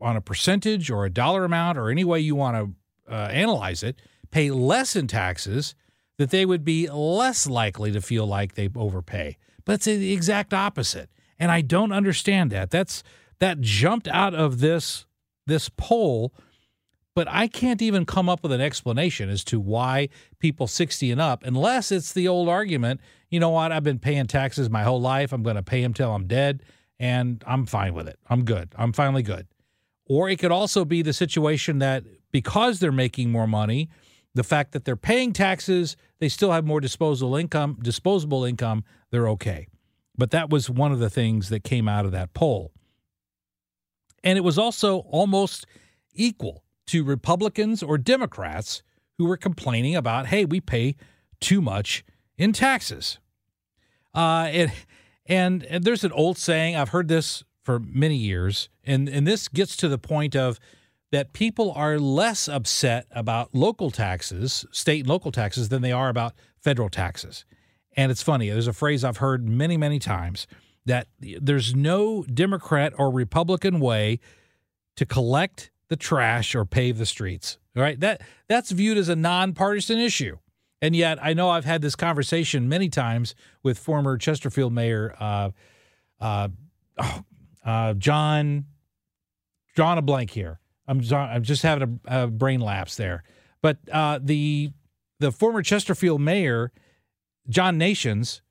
on 0.00 0.16
a 0.16 0.20
percentage 0.20 0.90
or 0.90 1.04
a 1.04 1.10
dollar 1.10 1.44
amount 1.44 1.76
or 1.76 1.90
any 1.90 2.04
way 2.04 2.20
you 2.20 2.34
want 2.34 2.56
to 2.56 3.12
uh, 3.12 3.28
analyze 3.28 3.82
it, 3.82 3.96
pay 4.30 4.50
less 4.50 4.96
in 4.96 5.06
taxes, 5.06 5.74
that 6.18 6.30
they 6.30 6.46
would 6.46 6.64
be 6.64 6.88
less 6.88 7.46
likely 7.46 7.92
to 7.92 8.00
feel 8.00 8.26
like 8.26 8.54
they 8.54 8.68
overpay. 8.74 9.36
But 9.64 9.74
it's 9.74 9.84
the 9.84 10.12
exact 10.12 10.54
opposite. 10.54 11.10
And 11.38 11.50
I 11.50 11.60
don't 11.60 11.92
understand 11.92 12.50
that. 12.50 12.70
That's 12.70 13.02
that 13.38 13.60
jumped 13.60 14.08
out 14.08 14.34
of 14.34 14.60
this 14.60 15.06
this 15.46 15.68
poll, 15.76 16.34
but 17.18 17.26
I 17.28 17.48
can't 17.48 17.82
even 17.82 18.06
come 18.06 18.28
up 18.28 18.44
with 18.44 18.52
an 18.52 18.60
explanation 18.60 19.28
as 19.28 19.42
to 19.46 19.58
why 19.58 20.08
people 20.38 20.68
60 20.68 21.10
and 21.10 21.20
up, 21.20 21.42
unless 21.42 21.90
it's 21.90 22.12
the 22.12 22.28
old 22.28 22.48
argument, 22.48 23.00
you 23.28 23.40
know 23.40 23.50
what, 23.50 23.72
I've 23.72 23.82
been 23.82 23.98
paying 23.98 24.28
taxes 24.28 24.70
my 24.70 24.84
whole 24.84 25.00
life. 25.00 25.32
I'm 25.32 25.42
going 25.42 25.56
to 25.56 25.62
pay 25.64 25.82
them 25.82 25.92
till 25.92 26.14
I'm 26.14 26.28
dead, 26.28 26.62
and 27.00 27.42
I'm 27.44 27.66
fine 27.66 27.92
with 27.92 28.06
it. 28.06 28.20
I'm 28.30 28.44
good. 28.44 28.72
I'm 28.76 28.92
finally 28.92 29.24
good. 29.24 29.48
Or 30.06 30.30
it 30.30 30.38
could 30.38 30.52
also 30.52 30.84
be 30.84 31.02
the 31.02 31.12
situation 31.12 31.80
that 31.80 32.04
because 32.30 32.78
they're 32.78 32.92
making 32.92 33.32
more 33.32 33.48
money, 33.48 33.88
the 34.36 34.44
fact 34.44 34.70
that 34.70 34.84
they're 34.84 34.94
paying 34.94 35.32
taxes, 35.32 35.96
they 36.20 36.28
still 36.28 36.52
have 36.52 36.64
more 36.64 36.80
disposable 36.80 37.34
income, 37.34 37.78
disposable 37.82 38.44
income, 38.44 38.84
they're 39.10 39.28
okay. 39.30 39.66
But 40.16 40.30
that 40.30 40.50
was 40.50 40.70
one 40.70 40.92
of 40.92 41.00
the 41.00 41.10
things 41.10 41.48
that 41.48 41.64
came 41.64 41.88
out 41.88 42.04
of 42.04 42.12
that 42.12 42.32
poll. 42.32 42.70
And 44.22 44.38
it 44.38 44.42
was 44.42 44.56
also 44.56 44.98
almost 44.98 45.66
equal 46.14 46.62
to 46.88 47.04
Republicans 47.04 47.82
or 47.82 47.98
Democrats 47.98 48.82
who 49.18 49.24
were 49.24 49.36
complaining 49.36 49.96
about, 49.96 50.26
hey, 50.26 50.44
we 50.44 50.60
pay 50.60 50.96
too 51.40 51.60
much 51.60 52.04
in 52.36 52.52
taxes. 52.52 53.18
Uh, 54.14 54.48
and, 54.50 54.72
and, 55.26 55.84
there's 55.84 56.04
an 56.04 56.12
old 56.12 56.38
saying, 56.38 56.76
I've 56.76 56.88
heard 56.90 57.08
this 57.08 57.44
for 57.62 57.78
many 57.78 58.16
years, 58.16 58.68
and, 58.84 59.08
and 59.08 59.26
this 59.26 59.48
gets 59.48 59.76
to 59.76 59.88
the 59.88 59.98
point 59.98 60.34
of 60.34 60.58
that 61.10 61.32
people 61.32 61.72
are 61.72 61.98
less 61.98 62.48
upset 62.48 63.06
about 63.10 63.54
local 63.54 63.90
taxes, 63.90 64.64
state 64.70 65.00
and 65.00 65.08
local 65.08 65.32
taxes, 65.32 65.68
than 65.68 65.82
they 65.82 65.92
are 65.92 66.08
about 66.08 66.34
federal 66.60 66.88
taxes. 66.88 67.44
And 67.96 68.10
it's 68.10 68.22
funny, 68.22 68.48
there's 68.48 68.66
a 68.66 68.72
phrase 68.72 69.04
I've 69.04 69.18
heard 69.18 69.48
many, 69.48 69.76
many 69.76 69.98
times 69.98 70.46
that 70.86 71.08
there's 71.20 71.74
no 71.74 72.22
Democrat 72.24 72.92
or 72.96 73.10
Republican 73.10 73.80
way 73.80 74.20
to 74.96 75.04
collect 75.04 75.70
the 75.88 75.96
trash 75.96 76.54
or 76.54 76.64
pave 76.64 76.98
the 76.98 77.06
streets. 77.06 77.58
All 77.76 77.82
right. 77.82 77.98
That 78.00 78.22
that's 78.48 78.70
viewed 78.70 78.98
as 78.98 79.08
a 79.08 79.16
nonpartisan 79.16 79.98
issue. 79.98 80.38
And 80.80 80.94
yet 80.94 81.18
I 81.22 81.32
know 81.34 81.50
I've 81.50 81.64
had 81.64 81.82
this 81.82 81.96
conversation 81.96 82.68
many 82.68 82.88
times 82.88 83.34
with 83.62 83.78
former 83.78 84.16
Chesterfield 84.16 84.72
Mayor 84.72 85.14
uh, 85.18 85.50
uh, 86.20 86.48
oh, 86.98 87.24
uh, 87.64 87.94
John 87.94 88.66
drawing 89.74 89.98
a 89.98 90.02
blank 90.02 90.30
here. 90.30 90.60
I'm 90.86 91.00
I'm 91.12 91.42
just 91.42 91.62
having 91.62 92.00
a, 92.08 92.24
a 92.24 92.26
brain 92.26 92.60
lapse 92.60 92.96
there. 92.96 93.24
But 93.60 93.78
uh, 93.92 94.18
the 94.22 94.72
the 95.20 95.32
former 95.32 95.62
Chesterfield 95.62 96.20
mayor 96.20 96.72
John 97.48 97.78
Nations 97.78 98.42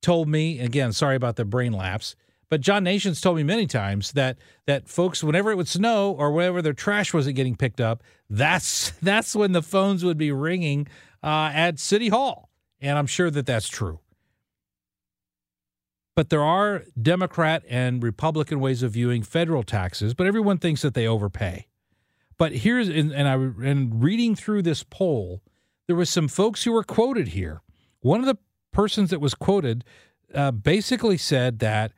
told 0.00 0.28
me 0.28 0.60
again, 0.60 0.92
sorry 0.92 1.16
about 1.16 1.36
the 1.36 1.44
brain 1.44 1.72
lapse, 1.72 2.16
but 2.52 2.60
John 2.60 2.84
Nations 2.84 3.18
told 3.18 3.38
me 3.38 3.44
many 3.44 3.66
times 3.66 4.12
that 4.12 4.36
that 4.66 4.86
folks, 4.86 5.24
whenever 5.24 5.50
it 5.50 5.56
would 5.56 5.68
snow 5.68 6.12
or 6.12 6.30
whenever 6.30 6.60
their 6.60 6.74
trash 6.74 7.14
wasn't 7.14 7.34
getting 7.34 7.56
picked 7.56 7.80
up, 7.80 8.02
that's 8.28 8.90
that's 9.02 9.34
when 9.34 9.52
the 9.52 9.62
phones 9.62 10.04
would 10.04 10.18
be 10.18 10.32
ringing 10.32 10.86
uh, 11.22 11.50
at 11.54 11.78
City 11.78 12.10
Hall, 12.10 12.50
and 12.78 12.98
I'm 12.98 13.06
sure 13.06 13.30
that 13.30 13.46
that's 13.46 13.70
true. 13.70 14.00
But 16.14 16.28
there 16.28 16.44
are 16.44 16.84
Democrat 17.00 17.62
and 17.70 18.02
Republican 18.02 18.60
ways 18.60 18.82
of 18.82 18.92
viewing 18.92 19.22
federal 19.22 19.62
taxes, 19.62 20.12
but 20.12 20.26
everyone 20.26 20.58
thinks 20.58 20.82
that 20.82 20.92
they 20.92 21.06
overpay. 21.06 21.68
But 22.36 22.52
here's 22.52 22.86
and, 22.90 23.12
and 23.12 23.28
I 23.28 23.32
and 23.66 24.04
reading 24.04 24.34
through 24.34 24.60
this 24.60 24.82
poll, 24.82 25.40
there 25.86 25.96
was 25.96 26.10
some 26.10 26.28
folks 26.28 26.64
who 26.64 26.72
were 26.72 26.84
quoted 26.84 27.28
here 27.28 27.62
one 28.00 28.20
of 28.20 28.26
the 28.26 28.36
persons 28.72 29.08
that 29.08 29.22
was 29.22 29.32
quoted 29.32 29.84
uh, 30.34 30.50
basically 30.50 31.16
said 31.16 31.58
that 31.60 31.92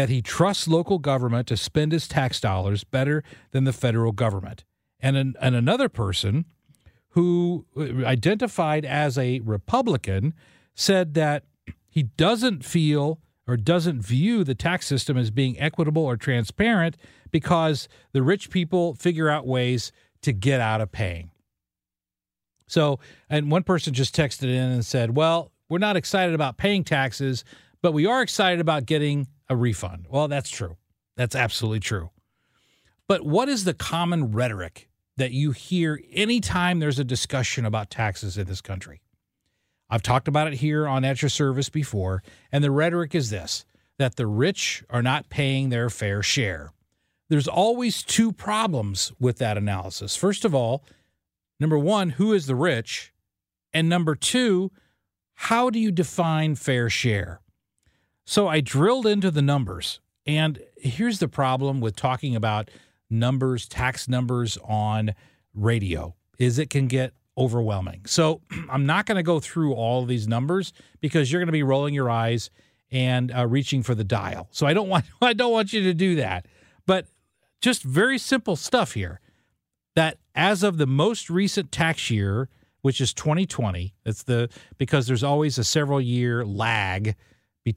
that 0.00 0.08
he 0.08 0.22
trusts 0.22 0.66
local 0.66 0.98
government 0.98 1.46
to 1.46 1.58
spend 1.58 1.92
his 1.92 2.08
tax 2.08 2.40
dollars 2.40 2.84
better 2.84 3.22
than 3.50 3.64
the 3.64 3.72
federal 3.72 4.12
government. 4.12 4.64
And, 4.98 5.14
an, 5.14 5.34
and 5.42 5.54
another 5.54 5.90
person 5.90 6.46
who 7.10 7.66
uh, 7.76 8.06
identified 8.06 8.86
as 8.86 9.18
a 9.18 9.40
Republican 9.40 10.32
said 10.74 11.12
that 11.12 11.44
he 11.90 12.04
doesn't 12.04 12.64
feel 12.64 13.20
or 13.46 13.58
doesn't 13.58 14.00
view 14.00 14.42
the 14.42 14.54
tax 14.54 14.86
system 14.86 15.18
as 15.18 15.30
being 15.30 15.60
equitable 15.60 16.06
or 16.06 16.16
transparent 16.16 16.96
because 17.30 17.86
the 18.12 18.22
rich 18.22 18.48
people 18.48 18.94
figure 18.94 19.28
out 19.28 19.46
ways 19.46 19.92
to 20.22 20.32
get 20.32 20.62
out 20.62 20.80
of 20.80 20.90
paying. 20.90 21.30
So, 22.68 23.00
and 23.28 23.50
one 23.50 23.64
person 23.64 23.92
just 23.92 24.16
texted 24.16 24.44
in 24.44 24.70
and 24.70 24.86
said, 24.86 25.14
Well, 25.14 25.52
we're 25.68 25.76
not 25.76 25.98
excited 25.98 26.34
about 26.34 26.56
paying 26.56 26.84
taxes, 26.84 27.44
but 27.82 27.92
we 27.92 28.06
are 28.06 28.22
excited 28.22 28.60
about 28.60 28.86
getting 28.86 29.28
a 29.48 29.56
refund. 29.56 30.06
Well, 30.08 30.28
that's 30.28 30.50
true. 30.50 30.76
That's 31.16 31.34
absolutely 31.34 31.80
true. 31.80 32.10
But 33.08 33.24
what 33.24 33.48
is 33.48 33.64
the 33.64 33.74
common 33.74 34.32
rhetoric 34.32 34.88
that 35.16 35.32
you 35.32 35.50
hear 35.52 36.00
anytime 36.12 36.78
there's 36.78 36.98
a 36.98 37.04
discussion 37.04 37.64
about 37.64 37.90
taxes 37.90 38.38
in 38.38 38.46
this 38.46 38.60
country? 38.60 39.00
I've 39.90 40.02
talked 40.02 40.28
about 40.28 40.46
it 40.46 40.54
here 40.54 40.86
on 40.86 41.04
At 41.04 41.20
Your 41.20 41.28
Service 41.28 41.68
before, 41.68 42.22
and 42.52 42.62
the 42.62 42.70
rhetoric 42.70 43.14
is 43.14 43.30
this 43.30 43.64
that 43.98 44.16
the 44.16 44.26
rich 44.26 44.82
are 44.88 45.02
not 45.02 45.28
paying 45.28 45.68
their 45.68 45.90
fair 45.90 46.22
share. 46.22 46.72
There's 47.28 47.48
always 47.48 48.02
two 48.02 48.32
problems 48.32 49.12
with 49.20 49.36
that 49.38 49.58
analysis. 49.58 50.16
First 50.16 50.46
of 50.46 50.54
all, 50.54 50.84
number 51.58 51.78
one, 51.78 52.10
who 52.10 52.32
is 52.32 52.46
the 52.46 52.54
rich? 52.54 53.12
And 53.74 53.88
number 53.88 54.14
two, 54.14 54.70
how 55.34 55.68
do 55.68 55.78
you 55.78 55.92
define 55.92 56.54
fair 56.54 56.88
share? 56.88 57.40
So 58.30 58.46
I 58.46 58.60
drilled 58.60 59.08
into 59.08 59.32
the 59.32 59.42
numbers, 59.42 59.98
and 60.24 60.62
here's 60.76 61.18
the 61.18 61.26
problem 61.26 61.80
with 61.80 61.96
talking 61.96 62.36
about 62.36 62.70
numbers, 63.10 63.66
tax 63.66 64.06
numbers 64.06 64.56
on 64.62 65.16
radio 65.52 66.14
is 66.38 66.56
it 66.56 66.70
can 66.70 66.86
get 66.86 67.12
overwhelming. 67.36 68.02
So 68.06 68.40
I'm 68.70 68.86
not 68.86 69.06
going 69.06 69.16
to 69.16 69.24
go 69.24 69.40
through 69.40 69.72
all 69.72 70.04
these 70.04 70.28
numbers 70.28 70.72
because 71.00 71.32
you're 71.32 71.40
going 71.40 71.48
to 71.48 71.52
be 71.52 71.64
rolling 71.64 71.92
your 71.92 72.08
eyes 72.08 72.50
and 72.92 73.36
uh, 73.36 73.48
reaching 73.48 73.82
for 73.82 73.96
the 73.96 74.04
dial. 74.04 74.46
So 74.52 74.64
I 74.64 74.74
don't 74.74 74.88
want 74.88 75.06
I 75.20 75.32
don't 75.32 75.50
want 75.50 75.72
you 75.72 75.82
to 75.82 75.92
do 75.92 76.14
that. 76.14 76.46
But 76.86 77.08
just 77.60 77.82
very 77.82 78.16
simple 78.16 78.54
stuff 78.54 78.92
here. 78.92 79.18
That 79.96 80.18
as 80.36 80.62
of 80.62 80.78
the 80.78 80.86
most 80.86 81.30
recent 81.30 81.72
tax 81.72 82.12
year, 82.12 82.48
which 82.82 83.00
is 83.00 83.12
2020, 83.12 83.92
it's 84.06 84.22
the 84.22 84.50
because 84.78 85.08
there's 85.08 85.24
always 85.24 85.58
a 85.58 85.64
several 85.64 86.00
year 86.00 86.44
lag 86.44 87.16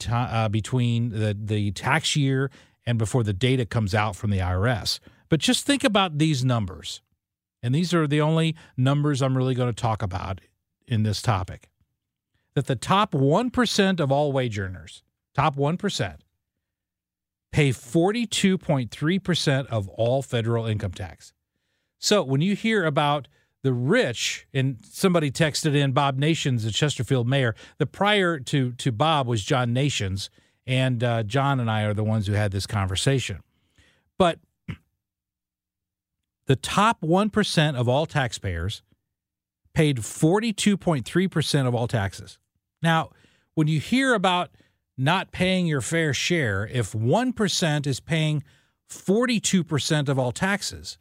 uh, 0.09 0.49
between 0.49 1.09
the 1.09 1.37
the 1.39 1.71
tax 1.71 2.15
year 2.15 2.49
and 2.85 2.97
before 2.97 3.23
the 3.23 3.33
data 3.33 3.65
comes 3.65 3.95
out 3.95 4.15
from 4.15 4.29
the 4.29 4.39
IRS. 4.39 4.99
But 5.29 5.39
just 5.39 5.65
think 5.65 5.83
about 5.83 6.17
these 6.17 6.43
numbers. 6.43 7.01
And 7.61 7.73
these 7.73 7.93
are 7.93 8.07
the 8.07 8.21
only 8.21 8.55
numbers 8.75 9.21
I'm 9.21 9.37
really 9.37 9.55
going 9.55 9.73
to 9.73 9.81
talk 9.81 10.01
about 10.01 10.41
in 10.85 11.03
this 11.03 11.21
topic. 11.21 11.69
That 12.55 12.67
the 12.67 12.75
top 12.75 13.13
1% 13.13 13.99
of 13.99 14.11
all 14.11 14.31
wage 14.31 14.59
earners, 14.59 15.01
top 15.33 15.55
1%, 15.55 16.17
pay 17.51 17.69
42.3% 17.69 19.65
of 19.67 19.87
all 19.89 20.21
federal 20.21 20.65
income 20.65 20.91
tax. 20.91 21.33
So 21.99 22.21
when 22.21 22.41
you 22.41 22.55
hear 22.55 22.83
about 22.85 23.27
the 23.63 23.73
rich, 23.73 24.45
and 24.53 24.77
somebody 24.83 25.31
texted 25.31 25.73
in 25.73 25.93
Bob 25.93 26.17
Nations, 26.17 26.63
the 26.63 26.71
Chesterfield 26.71 27.27
mayor, 27.27 27.55
the 27.77 27.85
prior 27.85 28.37
to, 28.39 28.73
to 28.73 28.91
Bob 28.91 29.25
was 29.25 29.43
John 29.43 29.71
Nations, 29.71 30.29
and 30.67 31.03
uh, 31.03 31.23
John 31.23 31.59
and 31.59 31.71
I 31.71 31.83
are 31.83 31.93
the 31.93 32.03
ones 32.03 32.27
who 32.27 32.33
had 32.33 32.51
this 32.51 32.67
conversation. 32.67 33.39
But 34.17 34.39
the 36.45 36.57
top 36.57 37.01
1% 37.01 37.75
of 37.75 37.87
all 37.87 38.05
taxpayers 38.05 38.83
paid 39.73 39.97
42.3% 39.97 41.67
of 41.67 41.73
all 41.73 41.87
taxes. 41.87 42.37
Now, 42.81 43.11
when 43.55 43.67
you 43.67 43.79
hear 43.79 44.13
about 44.13 44.49
not 44.97 45.31
paying 45.31 45.65
your 45.67 45.81
fair 45.81 46.13
share, 46.13 46.67
if 46.71 46.91
1% 46.91 47.87
is 47.87 47.99
paying 48.01 48.43
42% 48.89 50.09
of 50.09 50.19
all 50.19 50.31
taxes, 50.33 50.97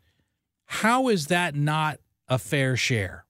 how 0.66 1.09
is 1.09 1.27
that 1.27 1.55
not 1.55 1.98
a 2.33 2.38
fair 2.38 2.77
share? 2.77 3.27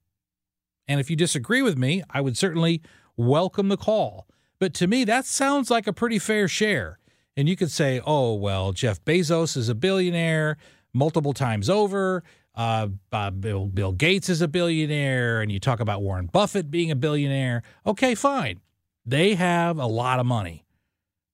And 0.86 1.00
if 1.00 1.10
you 1.10 1.16
disagree 1.16 1.62
with 1.62 1.76
me, 1.76 2.02
I 2.10 2.20
would 2.20 2.36
certainly 2.36 2.82
welcome 3.16 3.68
the 3.68 3.76
call. 3.76 4.28
But 4.58 4.74
to 4.74 4.86
me, 4.86 5.04
that 5.04 5.26
sounds 5.26 5.70
like 5.70 5.86
a 5.86 5.92
pretty 5.92 6.18
fair 6.18 6.46
share. 6.46 6.98
And 7.36 7.48
you 7.48 7.56
could 7.56 7.70
say, 7.70 8.00
oh, 8.06 8.34
well, 8.34 8.72
Jeff 8.72 9.04
Bezos 9.04 9.56
is 9.56 9.68
a 9.68 9.74
billionaire 9.74 10.56
multiple 10.92 11.32
times 11.32 11.68
over. 11.68 12.22
Uh, 12.54 12.88
uh, 13.10 13.30
Bill, 13.30 13.66
Bill 13.66 13.92
Gates 13.92 14.28
is 14.28 14.42
a 14.42 14.48
billionaire, 14.48 15.40
and 15.40 15.50
you 15.50 15.58
talk 15.58 15.80
about 15.80 16.02
Warren 16.02 16.26
Buffett 16.26 16.70
being 16.70 16.90
a 16.90 16.96
billionaire. 16.96 17.62
Okay, 17.86 18.14
fine. 18.14 18.60
They 19.04 19.34
have 19.34 19.78
a 19.78 19.86
lot 19.86 20.20
of 20.20 20.26
money, 20.26 20.64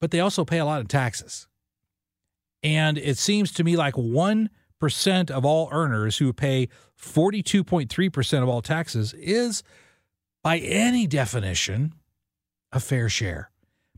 but 0.01 0.11
they 0.11 0.21
also 0.21 0.45
pay 0.45 0.59
a 0.59 0.65
lot 0.65 0.81
of 0.81 0.89
taxes. 0.89 1.49
And 2.63 2.97
it 2.97 3.19
seems 3.19 3.53
to 3.53 3.65
me 3.65 3.77
like 3.77 3.99
1% 4.81 5.31
of 5.31 5.45
all 5.45 5.69
earners 5.73 6.19
who 6.19 6.33
pay 6.33 6.69
42.3% 7.01 8.43
of 8.43 8.49
all 8.49 8.63
taxes 8.63 9.15
is, 9.15 9.63
by 10.43 10.59
any 10.59 11.07
definition, 11.07 11.95
a 12.73 12.81
fair 12.81 13.09
share. 13.09 13.51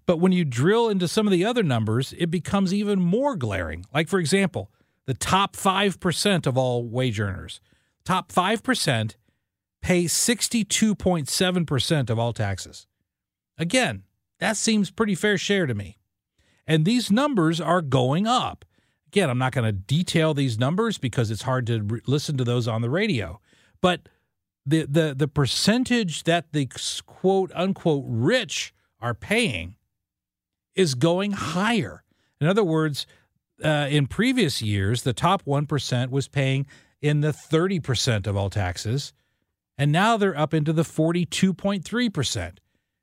But 0.07 0.19
when 0.19 0.33
you 0.33 0.45
drill 0.45 0.89
into 0.89 1.09
some 1.09 1.27
of 1.27 1.33
the 1.33 1.45
other 1.45 1.63
numbers, 1.63 2.15
it 2.19 2.31
becomes 2.31 2.75
even 2.75 3.01
more 3.01 3.37
glaring. 3.37 3.85
Like, 3.95 4.09
for 4.09 4.19
example, 4.19 4.71
the 5.07 5.15
top 5.15 5.57
5% 5.57 6.47
of 6.47 6.59
all 6.59 6.85
wage 6.85 7.21
earners. 7.21 7.61
Top 8.05 8.33
5% 8.33 9.15
pay 9.83 10.05
62.7% 10.05 12.11
of 12.11 12.19
all 12.19 12.33
taxes. 12.33 12.87
Again, 13.57 14.03
that 14.39 14.57
seems 14.57 14.91
pretty 14.91 15.15
fair 15.15 15.39
share 15.39 15.67
to 15.67 15.75
me. 15.75 15.99
And 16.67 16.85
these 16.85 17.11
numbers 17.11 17.61
are 17.61 17.83
going 17.83 18.27
up. 18.27 18.65
Again, 19.11 19.29
I'm 19.29 19.39
not 19.39 19.51
going 19.51 19.65
to 19.65 19.73
detail 19.73 20.35
these 20.35 20.57
numbers 20.57 20.97
because 20.97 21.33
it's 21.33 21.43
hard 21.43 21.67
to 21.67 21.83
re- 21.83 22.01
listen 22.07 22.37
to 22.37 22.45
those 22.45 22.69
on 22.69 22.81
the 22.81 22.89
radio. 22.89 23.41
But 23.81 24.09
the, 24.65 24.87
the, 24.89 25.15
the 25.17 25.27
percentage 25.27 26.23
that 26.25 26.53
the 26.53 26.69
quote 27.07 27.51
unquote 27.57 28.05
rich 28.07 28.73
are 29.01 29.15
paying 29.15 29.75
is 30.77 30.95
going 30.95 31.33
higher. 31.33 32.05
In 32.41 32.47
other 32.47 32.63
words, 32.63 33.05
uh, 33.65 33.89
in 33.91 34.07
previous 34.07 34.63
years, 34.63 35.03
the 35.03 35.13
top 35.13 35.45
1% 35.45 36.11
was 36.11 36.29
paying 36.29 36.67
in 37.03 37.21
the 37.21 37.33
30% 37.33 38.29
of 38.29 38.37
all 38.37 38.49
taxes, 38.49 39.13
and 39.77 39.91
now 39.91 40.17
they're 40.17 40.39
up 40.39 40.55
into 40.55 40.73
the 40.73 40.85
42.3%. 40.85 42.59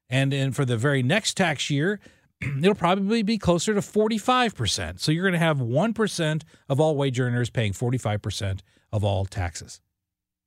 And, 0.10 0.34
and 0.34 0.56
for 0.56 0.64
the 0.64 0.78
very 0.78 1.04
next 1.04 1.36
tax 1.36 1.70
year, 1.70 2.00
it'll 2.62 2.76
probably 2.76 3.24
be 3.24 3.38
closer 3.38 3.74
to 3.74 3.80
45%. 3.80 5.00
So 5.00 5.12
you're 5.12 5.24
going 5.24 5.34
to 5.34 5.40
have 5.40 5.58
1% 5.58 6.44
of 6.70 6.80
all 6.80 6.96
wage 6.96 7.20
earners 7.20 7.50
paying 7.50 7.74
45% 7.74 8.60
of 8.92 9.04
all 9.04 9.26
taxes. 9.26 9.82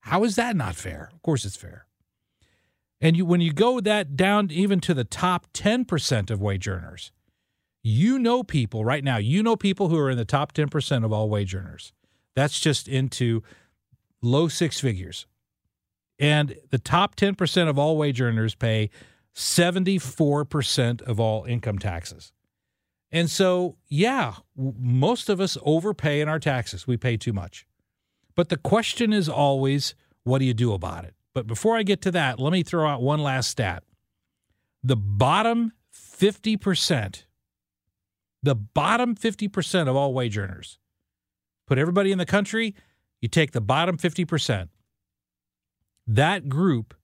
How 0.00 0.24
is 0.24 0.36
that 0.36 0.56
not 0.56 0.76
fair? 0.76 1.10
Of 1.12 1.22
course 1.22 1.44
it's 1.44 1.56
fair. 1.56 1.86
And 3.00 3.16
you, 3.16 3.24
when 3.24 3.40
you 3.40 3.52
go 3.52 3.80
that 3.80 4.16
down 4.16 4.50
even 4.50 4.80
to 4.80 4.94
the 4.94 5.04
top 5.04 5.46
10% 5.52 6.30
of 6.30 6.40
wage 6.40 6.68
earners, 6.68 7.12
you 7.82 8.18
know 8.18 8.42
people 8.42 8.84
right 8.84 9.02
now, 9.02 9.16
you 9.16 9.42
know 9.42 9.56
people 9.56 9.88
who 9.88 9.98
are 9.98 10.10
in 10.10 10.18
the 10.18 10.24
top 10.24 10.52
10% 10.52 11.04
of 11.04 11.12
all 11.12 11.28
wage 11.30 11.54
earners. 11.54 11.92
That's 12.36 12.60
just 12.60 12.88
into 12.88 13.42
low 14.22 14.48
six 14.48 14.80
figures. 14.80 15.26
And 16.18 16.56
the 16.70 16.78
top 16.78 17.16
10% 17.16 17.68
of 17.68 17.78
all 17.78 17.96
wage 17.96 18.20
earners 18.20 18.54
pay 18.54 18.90
74% 19.34 21.02
of 21.02 21.20
all 21.20 21.44
income 21.44 21.78
taxes. 21.78 22.32
And 23.12 23.30
so, 23.30 23.76
yeah, 23.88 24.34
most 24.56 25.28
of 25.28 25.40
us 25.40 25.58
overpay 25.62 26.20
in 26.20 26.28
our 26.28 26.38
taxes. 26.38 26.86
We 26.86 26.96
pay 26.96 27.16
too 27.16 27.32
much. 27.32 27.66
But 28.36 28.48
the 28.48 28.56
question 28.56 29.12
is 29.12 29.28
always, 29.28 29.94
what 30.22 30.38
do 30.38 30.44
you 30.44 30.54
do 30.54 30.72
about 30.72 31.04
it? 31.04 31.14
But 31.34 31.46
before 31.46 31.76
I 31.76 31.82
get 31.82 32.02
to 32.02 32.10
that, 32.12 32.38
let 32.38 32.52
me 32.52 32.62
throw 32.62 32.88
out 32.88 33.02
one 33.02 33.20
last 33.20 33.50
stat. 33.50 33.82
The 34.82 34.96
bottom 34.96 35.72
50% 35.94 37.24
the 38.42 38.54
bottom 38.54 39.14
50% 39.14 39.88
of 39.88 39.96
all 39.96 40.14
wage 40.14 40.36
earners. 40.38 40.78
Put 41.66 41.78
everybody 41.78 42.10
in 42.12 42.18
the 42.18 42.26
country, 42.26 42.74
you 43.20 43.28
take 43.28 43.52
the 43.52 43.60
bottom 43.60 43.96
50%. 43.96 44.68
That 46.06 46.48
group 46.48 46.94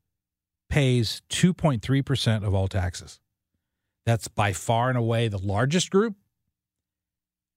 pays 0.69 1.23
2.3% 1.31 2.45
of 2.45 2.55
all 2.55 2.69
taxes. 2.69 3.21
That's 4.05 4.29
by 4.29 4.53
far 4.53 4.89
and 4.89 4.99
away 4.99 5.29
the 5.29 5.39
largest 5.39 5.91
group. 5.91 6.15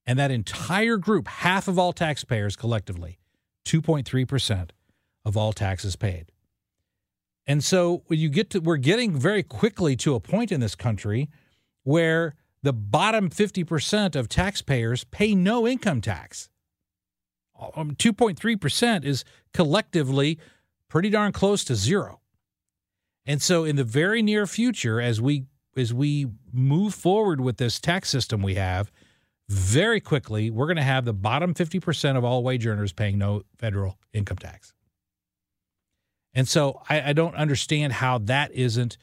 And 0.05 0.17
that 0.17 0.31
entire 0.31 0.97
group, 0.97 1.27
half 1.27 1.67
of 1.67 1.77
all 1.77 1.93
taxpayers 1.93 2.55
collectively, 2.55 3.19
2.3% 3.65 4.71
of 5.25 5.37
all 5.37 5.53
taxes 5.53 5.95
paid. 5.95 6.31
And 7.45 7.63
so 7.63 8.03
you 8.09 8.29
get 8.29 8.49
to, 8.51 8.59
we're 8.59 8.77
getting 8.77 9.17
very 9.17 9.43
quickly 9.43 9.95
to 9.97 10.15
a 10.15 10.19
point 10.19 10.51
in 10.51 10.59
this 10.59 10.75
country 10.75 11.29
where 11.83 12.35
the 12.61 12.73
bottom 12.73 13.29
50% 13.29 14.15
of 14.15 14.29
taxpayers 14.29 15.03
pay 15.05 15.33
no 15.33 15.67
income 15.67 16.01
tax. 16.01 16.49
Um, 17.75 17.95
2.3% 17.95 19.03
is 19.03 19.23
collectively 19.53 20.39
pretty 20.89 21.09
darn 21.09 21.31
close 21.31 21.63
to 21.65 21.75
zero. 21.75 22.21
And 23.29 23.43
so 23.43 23.63
in 23.63 23.75
the 23.75 23.83
very 23.83 24.23
near 24.23 24.47
future 24.47 24.99
as 24.99 25.21
we 25.21 25.45
as 25.77 25.93
we 25.93 26.25
move 26.51 26.95
forward 26.95 27.39
with 27.39 27.57
this 27.57 27.79
tax 27.79 28.09
system 28.09 28.41
we 28.41 28.55
have, 28.55 28.91
very 29.47 30.01
quickly 30.01 30.49
we're 30.49 30.65
going 30.65 30.77
to 30.77 30.81
have 30.81 31.05
the 31.05 31.13
bottom 31.13 31.53
50% 31.53 32.17
of 32.17 32.25
all 32.25 32.41
wage 32.41 32.65
earners 32.65 32.91
paying 32.91 33.19
no 33.19 33.43
federal 33.55 33.99
income 34.13 34.37
tax. 34.37 34.73
And 36.33 36.47
so 36.47 36.81
I, 36.89 37.09
I 37.09 37.13
don't 37.13 37.35
understand 37.35 37.93
how 37.93 38.17
that 38.17 38.51
isn't 38.51 38.97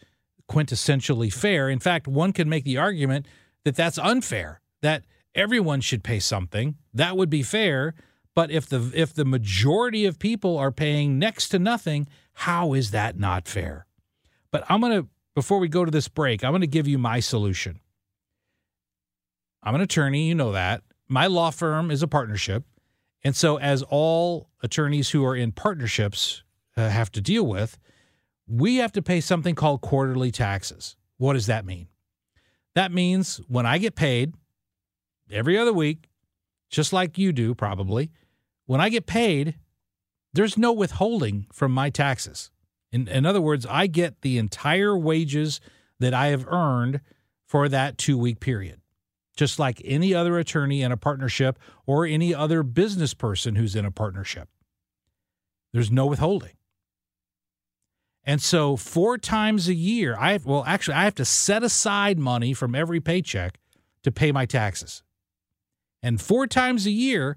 quintessentially 0.50 1.32
fair. 1.32 1.70
In 1.70 1.78
fact, 1.78 2.08
one 2.08 2.32
could 2.32 2.48
make 2.48 2.64
the 2.64 2.78
argument 2.78 3.26
that 3.62 3.76
that's 3.76 3.96
unfair, 3.96 4.60
that 4.82 5.04
everyone 5.36 5.80
should 5.80 6.02
pay 6.02 6.18
something. 6.18 6.74
That 6.92 7.16
would 7.16 7.30
be 7.30 7.44
fair. 7.44 7.94
But 8.34 8.50
if 8.50 8.66
the 8.66 8.90
if 8.92 9.14
the 9.14 9.24
majority 9.24 10.04
of 10.04 10.18
people 10.18 10.58
are 10.58 10.72
paying 10.72 11.16
next 11.16 11.50
to 11.50 11.60
nothing, 11.60 12.08
how 12.34 12.72
is 12.74 12.90
that 12.90 13.16
not 13.16 13.46
fair? 13.46 13.85
But 14.56 14.64
I'm 14.70 14.80
going 14.80 15.02
to 15.02 15.08
before 15.34 15.58
we 15.58 15.68
go 15.68 15.84
to 15.84 15.90
this 15.90 16.08
break, 16.08 16.42
I'm 16.42 16.50
going 16.50 16.62
to 16.62 16.66
give 16.66 16.88
you 16.88 16.96
my 16.96 17.20
solution. 17.20 17.78
I'm 19.62 19.74
an 19.74 19.82
attorney, 19.82 20.28
you 20.28 20.34
know 20.34 20.52
that. 20.52 20.82
My 21.08 21.26
law 21.26 21.50
firm 21.50 21.90
is 21.90 22.02
a 22.02 22.08
partnership. 22.08 22.64
And 23.22 23.36
so 23.36 23.58
as 23.58 23.82
all 23.82 24.48
attorneys 24.62 25.10
who 25.10 25.26
are 25.26 25.36
in 25.36 25.52
partnerships 25.52 26.42
uh, 26.74 26.88
have 26.88 27.12
to 27.12 27.20
deal 27.20 27.46
with, 27.46 27.76
we 28.48 28.76
have 28.76 28.92
to 28.92 29.02
pay 29.02 29.20
something 29.20 29.54
called 29.54 29.82
quarterly 29.82 30.30
taxes. 30.30 30.96
What 31.18 31.34
does 31.34 31.48
that 31.48 31.66
mean? 31.66 31.88
That 32.74 32.90
means 32.90 33.36
when 33.48 33.66
I 33.66 33.76
get 33.76 33.94
paid 33.94 34.32
every 35.30 35.58
other 35.58 35.74
week, 35.74 36.08
just 36.70 36.94
like 36.94 37.18
you 37.18 37.34
do 37.34 37.54
probably, 37.54 38.10
when 38.64 38.80
I 38.80 38.88
get 38.88 39.04
paid, 39.04 39.56
there's 40.32 40.56
no 40.56 40.72
withholding 40.72 41.46
from 41.52 41.72
my 41.72 41.90
taxes. 41.90 42.50
In, 42.92 43.08
in 43.08 43.26
other 43.26 43.40
words, 43.40 43.66
I 43.66 43.86
get 43.86 44.22
the 44.22 44.38
entire 44.38 44.96
wages 44.96 45.60
that 45.98 46.14
I 46.14 46.28
have 46.28 46.46
earned 46.46 47.00
for 47.46 47.68
that 47.68 47.98
two 47.98 48.18
week 48.18 48.40
period, 48.40 48.80
just 49.36 49.58
like 49.58 49.80
any 49.84 50.14
other 50.14 50.38
attorney 50.38 50.82
in 50.82 50.92
a 50.92 50.96
partnership 50.96 51.58
or 51.86 52.06
any 52.06 52.34
other 52.34 52.62
business 52.62 53.14
person 53.14 53.56
who's 53.56 53.76
in 53.76 53.84
a 53.84 53.90
partnership. 53.90 54.48
There's 55.72 55.90
no 55.90 56.06
withholding. 56.06 56.52
And 58.24 58.42
so 58.42 58.76
four 58.76 59.18
times 59.18 59.68
a 59.68 59.74
year, 59.74 60.16
I 60.18 60.38
well 60.44 60.64
actually 60.66 60.94
I 60.94 61.04
have 61.04 61.14
to 61.16 61.24
set 61.24 61.62
aside 61.62 62.18
money 62.18 62.52
from 62.52 62.74
every 62.74 63.00
paycheck 63.00 63.58
to 64.02 64.10
pay 64.10 64.32
my 64.32 64.46
taxes. 64.46 65.02
And 66.02 66.20
four 66.20 66.46
times 66.46 66.86
a 66.86 66.90
year, 66.90 67.36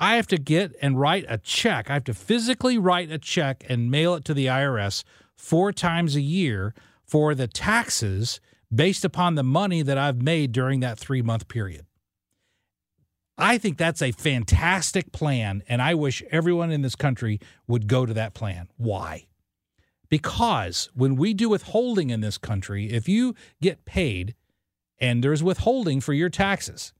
I 0.00 0.14
have 0.16 0.28
to 0.28 0.38
get 0.38 0.74
and 0.80 0.98
write 0.98 1.24
a 1.28 1.38
check. 1.38 1.90
I 1.90 1.94
have 1.94 2.04
to 2.04 2.14
physically 2.14 2.78
write 2.78 3.10
a 3.10 3.18
check 3.18 3.64
and 3.68 3.90
mail 3.90 4.14
it 4.14 4.24
to 4.26 4.34
the 4.34 4.46
IRS 4.46 5.02
four 5.36 5.72
times 5.72 6.14
a 6.14 6.20
year 6.20 6.74
for 7.04 7.34
the 7.34 7.48
taxes 7.48 8.40
based 8.72 9.04
upon 9.04 9.34
the 9.34 9.42
money 9.42 9.82
that 9.82 9.98
I've 9.98 10.22
made 10.22 10.52
during 10.52 10.80
that 10.80 10.98
3-month 10.98 11.48
period. 11.48 11.86
I 13.36 13.56
think 13.58 13.78
that's 13.78 14.02
a 14.02 14.12
fantastic 14.12 15.12
plan 15.12 15.62
and 15.68 15.80
I 15.80 15.94
wish 15.94 16.22
everyone 16.30 16.70
in 16.70 16.82
this 16.82 16.96
country 16.96 17.40
would 17.66 17.86
go 17.86 18.04
to 18.04 18.14
that 18.14 18.34
plan. 18.34 18.68
Why? 18.76 19.26
Because 20.08 20.88
when 20.94 21.16
we 21.16 21.34
do 21.34 21.48
withholding 21.48 22.10
in 22.10 22.20
this 22.20 22.38
country, 22.38 22.90
if 22.90 23.08
you 23.08 23.34
get 23.60 23.84
paid 23.84 24.34
and 24.98 25.22
there's 25.22 25.42
withholding 25.42 26.00
for 26.00 26.12
your 26.12 26.28
taxes, 26.28 26.92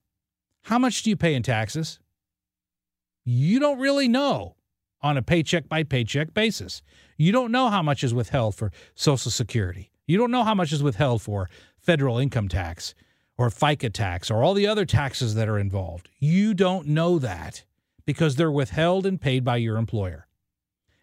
how 0.62 0.78
much 0.78 1.02
do 1.02 1.10
you 1.10 1.16
pay 1.16 1.34
in 1.34 1.42
taxes? 1.42 1.98
You 3.30 3.60
don't 3.60 3.78
really 3.78 4.08
know 4.08 4.56
on 5.02 5.18
a 5.18 5.22
paycheck 5.22 5.68
by 5.68 5.82
paycheck 5.82 6.32
basis. 6.32 6.80
You 7.18 7.30
don't 7.30 7.52
know 7.52 7.68
how 7.68 7.82
much 7.82 8.02
is 8.02 8.14
withheld 8.14 8.54
for 8.54 8.72
Social 8.94 9.30
Security. 9.30 9.90
You 10.06 10.16
don't 10.16 10.30
know 10.30 10.44
how 10.44 10.54
much 10.54 10.72
is 10.72 10.82
withheld 10.82 11.20
for 11.20 11.50
federal 11.76 12.16
income 12.16 12.48
tax 12.48 12.94
or 13.36 13.50
FICA 13.50 13.92
tax 13.92 14.30
or 14.30 14.42
all 14.42 14.54
the 14.54 14.66
other 14.66 14.86
taxes 14.86 15.34
that 15.34 15.46
are 15.46 15.58
involved. 15.58 16.08
You 16.18 16.54
don't 16.54 16.86
know 16.86 17.18
that 17.18 17.64
because 18.06 18.36
they're 18.36 18.50
withheld 18.50 19.04
and 19.04 19.20
paid 19.20 19.44
by 19.44 19.58
your 19.58 19.76
employer. 19.76 20.26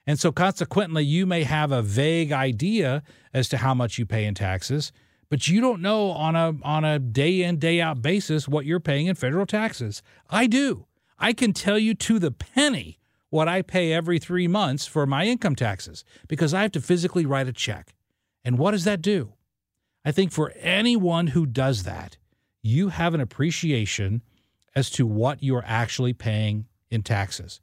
And 0.07 0.19
so 0.19 0.31
consequently, 0.31 1.05
you 1.05 1.27
may 1.27 1.43
have 1.43 1.71
a 1.71 1.83
vague 1.83 2.31
idea 2.31 3.03
as 3.35 3.47
to 3.49 3.57
how 3.57 3.75
much 3.75 3.99
you 3.99 4.07
pay 4.07 4.25
in 4.25 4.33
taxes, 4.33 4.91
but 5.29 5.47
you 5.47 5.61
don't 5.61 5.79
know 5.79 6.09
on 6.09 6.35
a 6.35 6.55
on 6.63 6.83
a 6.83 6.97
day 6.97 7.43
in 7.43 7.59
day 7.59 7.81
out 7.81 8.01
basis 8.01 8.47
what 8.47 8.65
you're 8.65 8.79
paying 8.79 9.05
in 9.05 9.13
federal 9.13 9.45
taxes. 9.45 10.01
I 10.27 10.47
do. 10.47 10.88
I 11.17 11.34
can 11.34 11.54
tell 11.54 11.80
you 11.80 11.93
to 11.95 12.19
the 12.19 12.32
penny 12.32 12.99
what 13.30 13.47
I 13.47 13.62
pay 13.62 13.91
every 13.91 14.19
3 14.19 14.47
months 14.47 14.86
for 14.86 15.06
my 15.06 15.25
income 15.25 15.56
taxes 15.56 16.04
because 16.28 16.54
I 16.54 16.62
have 16.62 16.71
to 16.73 16.82
physically 16.82 17.25
write 17.25 17.47
a 17.47 17.54
check. 17.54 17.95
And 18.43 18.58
what 18.58 18.71
does 18.71 18.84
that 18.84 19.01
do? 19.01 19.34
I 20.04 20.12
think 20.12 20.32
for 20.32 20.54
anyone 20.60 21.28
who 21.28 21.45
does 21.45 21.84
that, 21.84 22.17
you 22.62 22.89
have 22.89 23.13
an 23.13 23.21
appreciation 23.21 24.21
as 24.75 24.89
to 24.91 25.06
what 25.08 25.41
you're 25.41 25.63
actually 25.65 26.13
paying 26.13 26.67
in 26.89 27.01
taxes. 27.01 27.62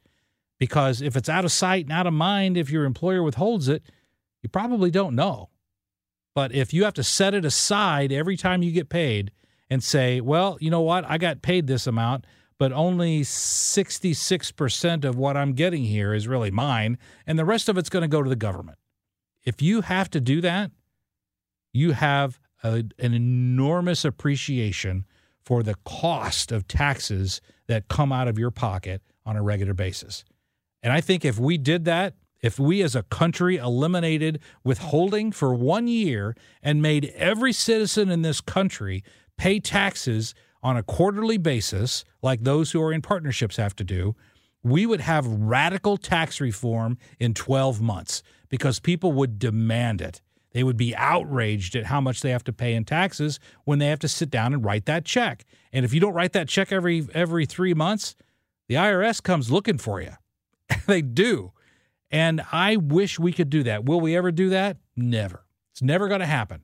Because 0.59 1.03
if 1.03 1.17
it's 1.17 1.29
out 1.29 1.45
of 1.45 1.53
sight 1.53 1.85
and 1.87 1.93
out 1.93 2.07
of 2.07 2.13
mind, 2.13 2.57
if 2.57 2.71
your 2.71 2.85
employer 2.85 3.23
withholds 3.23 3.69
it, 3.69 3.83
you 4.43 4.49
probably 4.49 4.91
don't 4.91 5.15
know. 5.15 5.51
But 6.35 6.53
if 6.53 6.73
you 6.73 6.85
have 6.85 6.95
to 6.95 7.05
set 7.05 7.35
it 7.35 7.45
aside 7.45 8.13
every 8.13 8.37
time 8.37 8.63
you 8.63 8.73
get 8.73 8.89
paid 8.89 9.33
and 9.69 9.83
say, 9.83 10.21
well, 10.21 10.57
you 10.61 10.71
know 10.71 10.81
what, 10.81 11.05
I 11.09 11.19
got 11.19 11.43
paid 11.43 11.67
this 11.67 11.87
amount, 11.87 12.27
but 12.59 12.73
only 12.73 13.23
66% 13.23 15.05
of 15.05 15.17
what 15.17 15.37
I'm 15.37 15.53
getting 15.53 15.85
here 15.85 16.15
is 16.15 16.29
really 16.29 16.51
mine, 16.51 16.99
and 17.27 17.39
the 17.39 17.45
rest 17.45 17.69
of 17.69 17.79
it's 17.79 17.89
going 17.89 18.03
to 18.03 18.09
go 18.09 18.23
to 18.23 18.31
the 18.31 18.37
government. 18.37 18.79
If 19.45 19.61
you 19.61 19.81
have 19.81 20.11
to 20.11 20.21
do 20.21 20.41
that, 20.43 20.71
you 21.73 21.93
have 21.93 22.39
a, 22.63 22.85
an 22.99 23.15
enormous 23.15 24.05
appreciation 24.05 25.05
for 25.45 25.63
the 25.63 25.75
cost 25.85 26.53
of 26.53 26.69
taxes 26.69 27.41
that 27.67 27.89
come 27.89 28.13
out 28.13 28.29
of 28.29 28.39
your 28.39 28.51
pocket 28.51 29.03
on 29.27 29.37
a 29.37 29.43
regular 29.43 29.75
basis. 29.75 30.25
And 30.83 30.93
I 30.93 31.01
think 31.01 31.25
if 31.25 31.39
we 31.39 31.59
did 31.59 31.85
that, 31.87 32.15
if 32.41 32.59
we 32.59 32.83
as 32.83 32.97
a 32.97 33.05
country 33.05 33.57
eliminated 33.57 34.41
withholding 34.65 35.31
for 35.31 35.55
one 35.55 35.87
year 35.87 36.37
and 36.63 36.83
made 36.83 37.13
every 37.15 37.53
citizen 37.53 38.11
in 38.11 38.23
this 38.23 38.41
country 38.41 39.05
pay 39.39 39.61
taxes 39.61 40.35
on 40.63 40.77
a 40.77 40.83
quarterly 40.83 41.39
basis, 41.39 42.05
like 42.23 42.43
those 42.43 42.71
who 42.71 42.83
are 42.83 42.93
in 42.93 43.03
partnerships 43.03 43.57
have 43.57 43.75
to 43.77 43.85
do, 43.85 44.15
we 44.63 44.87
would 44.87 45.01
have 45.01 45.27
radical 45.27 45.97
tax 45.97 46.41
reform 46.41 46.99
in 47.19 47.35
12 47.35 47.81
months 47.81 48.23
because 48.49 48.79
people 48.79 49.13
would 49.13 49.39
demand 49.39 50.01
it. 50.01 50.21
They 50.53 50.63
would 50.63 50.77
be 50.77 50.95
outraged 50.95 51.75
at 51.75 51.87
how 51.87 52.01
much 52.01 52.21
they 52.21 52.31
have 52.31 52.45
to 52.45 52.53
pay 52.53 52.75
in 52.75 52.85
taxes 52.85 53.41
when 53.65 53.79
they 53.79 53.89
have 53.89 53.99
to 54.01 54.09
sit 54.09 54.31
down 54.31 54.53
and 54.53 54.65
write 54.65 54.85
that 54.85 55.05
check. 55.05 55.45
And 55.73 55.85
if 55.85 55.95
you 55.95 56.01
don't 56.01 56.13
write 56.13 56.33
that 56.35 56.49
check 56.49 56.71
every 56.71 57.07
every 57.15 57.47
3 57.47 57.75
months, 57.75 58.15
the 58.69 58.75
IRS 58.75 59.23
comes 59.23 59.51
looking 59.51 59.79
for 59.79 60.01
you. 60.01 60.13
they 60.87 61.03
do. 61.03 61.53
And 62.11 62.43
I 62.53 62.77
wish 62.77 63.19
we 63.19 63.33
could 63.33 63.49
do 63.49 63.63
that. 63.63 63.85
Will 63.85 64.01
we 64.01 64.15
ever 64.15 64.31
do 64.31 64.51
that? 64.51 64.77
Never. 64.95 65.47
It's 65.73 65.83
never 65.83 66.07
going 66.07 66.21
to 66.21 66.27
happen 66.27 66.63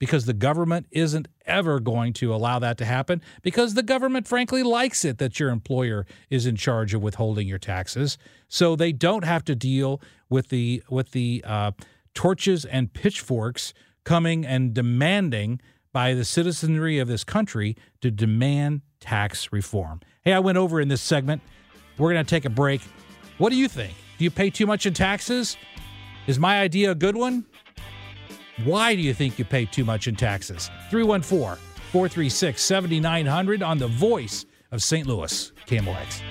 because 0.00 0.24
the 0.24 0.32
government 0.32 0.86
isn't 0.90 1.28
ever 1.46 1.78
going 1.78 2.12
to 2.14 2.34
allow 2.34 2.58
that 2.58 2.76
to 2.78 2.84
happen 2.84 3.22
because 3.42 3.74
the 3.74 3.82
government, 3.82 4.26
frankly, 4.26 4.64
likes 4.64 5.04
it 5.04 5.18
that 5.18 5.38
your 5.38 5.50
employer 5.50 6.06
is 6.30 6.46
in 6.46 6.56
charge 6.56 6.92
of 6.94 7.02
withholding 7.02 7.46
your 7.46 7.58
taxes. 7.58 8.18
So 8.48 8.74
they 8.74 8.90
don't 8.90 9.24
have 9.24 9.44
to 9.44 9.54
deal 9.54 10.00
with 10.28 10.48
the 10.48 10.82
with 10.90 11.12
the 11.12 11.44
uh, 11.46 11.72
torches 12.14 12.64
and 12.64 12.92
pitchforks 12.92 13.72
coming 14.02 14.44
and 14.44 14.74
demanding 14.74 15.60
by 15.92 16.14
the 16.14 16.24
citizenry 16.24 16.98
of 16.98 17.06
this 17.06 17.22
country 17.22 17.76
to 18.00 18.10
demand 18.10 18.80
tax 19.00 19.52
reform. 19.52 20.00
Hey, 20.22 20.32
I 20.32 20.38
went 20.38 20.58
over 20.58 20.80
in 20.80 20.88
this 20.88 21.02
segment. 21.02 21.42
We're 21.98 22.12
going 22.12 22.24
to 22.24 22.28
take 22.28 22.44
a 22.44 22.50
break. 22.50 22.80
What 23.38 23.50
do 23.50 23.56
you 23.56 23.68
think? 23.68 23.94
Do 24.16 24.24
you 24.24 24.30
pay 24.30 24.50
too 24.50 24.66
much 24.66 24.86
in 24.86 24.94
taxes? 24.94 25.56
Is 26.26 26.38
my 26.38 26.60
idea 26.60 26.90
a 26.90 26.94
good 26.94 27.16
one? 27.16 27.44
Why 28.64 28.94
do 28.94 29.00
you 29.00 29.14
think 29.14 29.38
you 29.38 29.44
pay 29.46 29.64
too 29.64 29.84
much 29.84 30.06
in 30.06 30.16
taxes? 30.16 30.70
314 30.90 31.56
436 31.92 32.62
7900 32.62 33.62
on 33.62 33.78
the 33.78 33.88
voice 33.88 34.44
of 34.70 34.82
St. 34.82 35.06
Louis, 35.06 35.52
KMOX. 35.66 36.22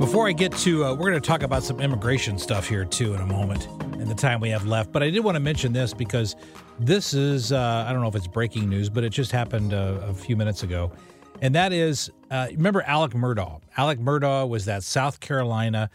Before 0.00 0.28
I 0.28 0.32
get 0.32 0.52
to, 0.58 0.84
uh, 0.84 0.94
we're 0.94 1.10
going 1.10 1.14
to 1.14 1.20
talk 1.20 1.42
about 1.42 1.62
some 1.62 1.80
immigration 1.80 2.38
stuff 2.38 2.68
here 2.68 2.84
too 2.84 3.14
in 3.14 3.20
a 3.20 3.26
moment 3.26 3.68
in 4.00 4.08
the 4.08 4.14
time 4.14 4.40
we 4.40 4.50
have 4.50 4.66
left. 4.66 4.92
But 4.92 5.02
I 5.02 5.10
did 5.10 5.20
want 5.20 5.34
to 5.34 5.40
mention 5.40 5.72
this 5.72 5.92
because 5.92 6.36
this 6.78 7.14
is, 7.14 7.52
uh, 7.52 7.84
I 7.86 7.92
don't 7.92 8.02
know 8.02 8.08
if 8.08 8.14
it's 8.14 8.26
breaking 8.26 8.68
news, 8.68 8.88
but 8.88 9.04
it 9.04 9.10
just 9.10 9.32
happened 9.32 9.72
a, 9.72 10.06
a 10.08 10.14
few 10.14 10.36
minutes 10.36 10.62
ago. 10.62 10.92
And 11.40 11.54
that 11.54 11.72
is, 11.72 12.10
uh, 12.30 12.48
remember 12.50 12.82
Alec 12.82 13.12
Murdaugh? 13.12 13.60
Alec 13.76 13.98
Murdaugh 13.98 14.48
was 14.48 14.64
that 14.64 14.82
South 14.82 15.20
Carolina 15.20 15.90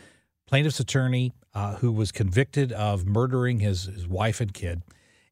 plaintiff's 0.48 0.80
attorney 0.80 1.34
uh, 1.54 1.76
who 1.76 1.92
was 1.92 2.12
convicted 2.12 2.72
of 2.72 3.06
murdering 3.06 3.60
his, 3.60 3.86
his 3.86 4.08
wife 4.08 4.42
and 4.42 4.54
kid. 4.54 4.82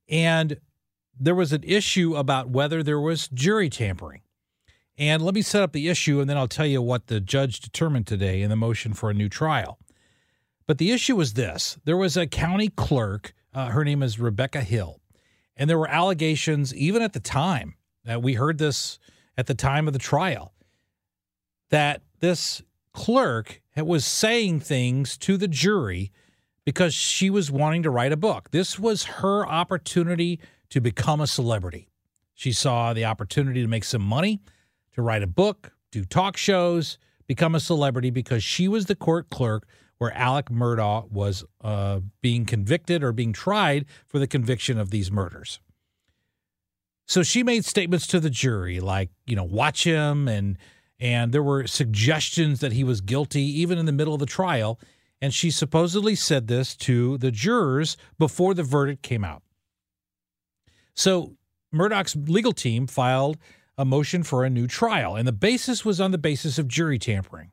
And 0.10 0.58
there 1.20 1.36
was 1.36 1.54
an 1.54 1.64
issue 1.64 2.16
about 2.16 2.50
whether 2.50 2.84
there 2.84 3.00
was 3.00 3.28
jury 3.30 3.70
tampering. 3.70 4.22
And 4.98 5.22
let 5.22 5.36
me 5.36 5.44
set 5.44 5.62
up 5.62 5.74
the 5.74 5.90
issue, 5.90 6.20
and 6.20 6.30
then 6.30 6.38
I'll 6.38 6.48
tell 6.48 6.66
you 6.66 6.82
what 6.82 7.08
the 7.08 7.20
judge 7.20 7.60
determined 7.60 8.08
today 8.08 8.42
in 8.42 8.50
the 8.50 8.56
motion 8.56 8.94
for 8.94 9.12
a 9.12 9.14
new 9.14 9.30
trial. 9.30 9.78
But 10.66 10.80
the 10.80 10.92
issue 10.92 11.16
was 11.16 11.34
this 11.34 11.78
there 11.86 11.98
was 11.98 12.18
a 12.18 12.28
county 12.28 12.70
clerk, 12.70 13.34
uh, 13.54 13.68
her 13.68 13.86
name 13.86 14.02
is 14.02 14.20
Rebecca 14.20 14.62
Hill, 14.62 15.00
and 15.58 15.70
there 15.70 15.78
were 15.78 15.90
allegations, 15.90 16.74
even 16.74 17.02
at 17.02 17.14
the 17.14 17.20
time, 17.20 17.76
that 18.06 18.22
we 18.22 18.36
heard 18.36 18.58
this 18.58 19.00
at 19.38 19.48
the 19.48 19.56
time 19.56 19.88
of 19.88 19.94
the 19.94 20.00
trial, 20.00 20.54
that 21.70 22.02
this 22.20 22.62
clerk 22.94 23.62
was 23.76 24.06
saying 24.06 24.60
things 24.60 25.18
to 25.18 25.38
the 25.38 25.48
jury 25.48 26.12
because 26.64 26.94
she 26.94 27.30
was 27.30 27.52
wanting 27.52 27.84
to 27.84 27.90
write 27.90 28.12
a 28.12 28.18
book. 28.18 28.52
This 28.52 28.80
was 28.80 29.04
her 29.04 29.46
opportunity 29.48 30.40
to 30.70 30.82
become 30.82 31.22
a 31.22 31.28
celebrity. 31.28 31.90
She 32.34 32.52
saw 32.52 32.94
the 32.94 33.06
opportunity 33.06 33.62
to 33.62 33.68
make 33.68 33.84
some 33.84 34.02
money 34.02 34.42
to 34.94 35.02
write 35.02 35.24
a 35.24 35.28
book, 35.28 35.72
do 35.92 36.04
talk 36.04 36.38
shows, 36.38 36.98
become 37.26 37.56
a 37.56 37.60
celebrity 37.60 38.10
because 38.10 38.44
she 38.44 38.68
was 38.68 38.86
the 38.86 38.96
court 38.96 39.30
clerk 39.30 39.68
where 39.98 40.16
Alec 40.16 40.48
Murdaugh 40.50 41.10
was 41.12 41.44
uh, 41.62 42.02
being 42.22 42.46
convicted 42.46 43.04
or 43.04 43.12
being 43.12 43.34
tried 43.34 43.86
for 44.06 44.20
the 44.20 44.28
conviction 44.28 44.78
of 44.78 44.92
these 44.92 45.12
murders. 45.12 45.60
So 47.08 47.24
she 47.24 47.42
made 47.42 47.66
statements 47.66 48.06
to 48.08 48.20
the 48.20 48.30
jury 48.30 48.80
like, 48.80 49.10
you 49.26 49.36
know, 49.36 49.44
watch 49.44 49.84
him 49.84 50.28
and 50.28 50.58
and 51.00 51.32
there 51.32 51.44
were 51.44 51.68
suggestions 51.68 52.60
that 52.60 52.74
he 52.74 52.84
was 52.84 53.02
guilty 53.02 53.44
even 53.44 53.78
in 53.78 53.86
the 53.86 53.92
middle 53.92 54.16
of 54.16 54.20
the 54.20 54.26
trial 54.26 54.80
and 55.22 55.34
she 55.34 55.52
supposedly 55.52 56.16
said 56.16 56.48
this 56.48 56.76
to 56.76 57.18
the 57.18 57.32
jurors 57.32 57.98
before 58.20 58.54
the 58.54 58.64
verdict 58.64 59.02
came 59.02 59.24
out. 59.24 59.42
So 60.94 61.36
Murdaugh's 61.74 62.16
legal 62.16 62.54
team 62.54 62.88
filed 62.88 63.38
a 63.78 63.86
motion 63.86 64.24
for 64.24 64.44
a 64.44 64.50
new 64.50 64.68
trial, 64.68 65.16
and 65.16 65.28
the 65.28 65.32
basis 65.32 65.86
was 65.86 66.02
on 66.02 66.12
the 66.12 66.18
basis 66.18 66.58
of 66.58 66.68
jury 66.68 66.98
tampering. 66.98 67.52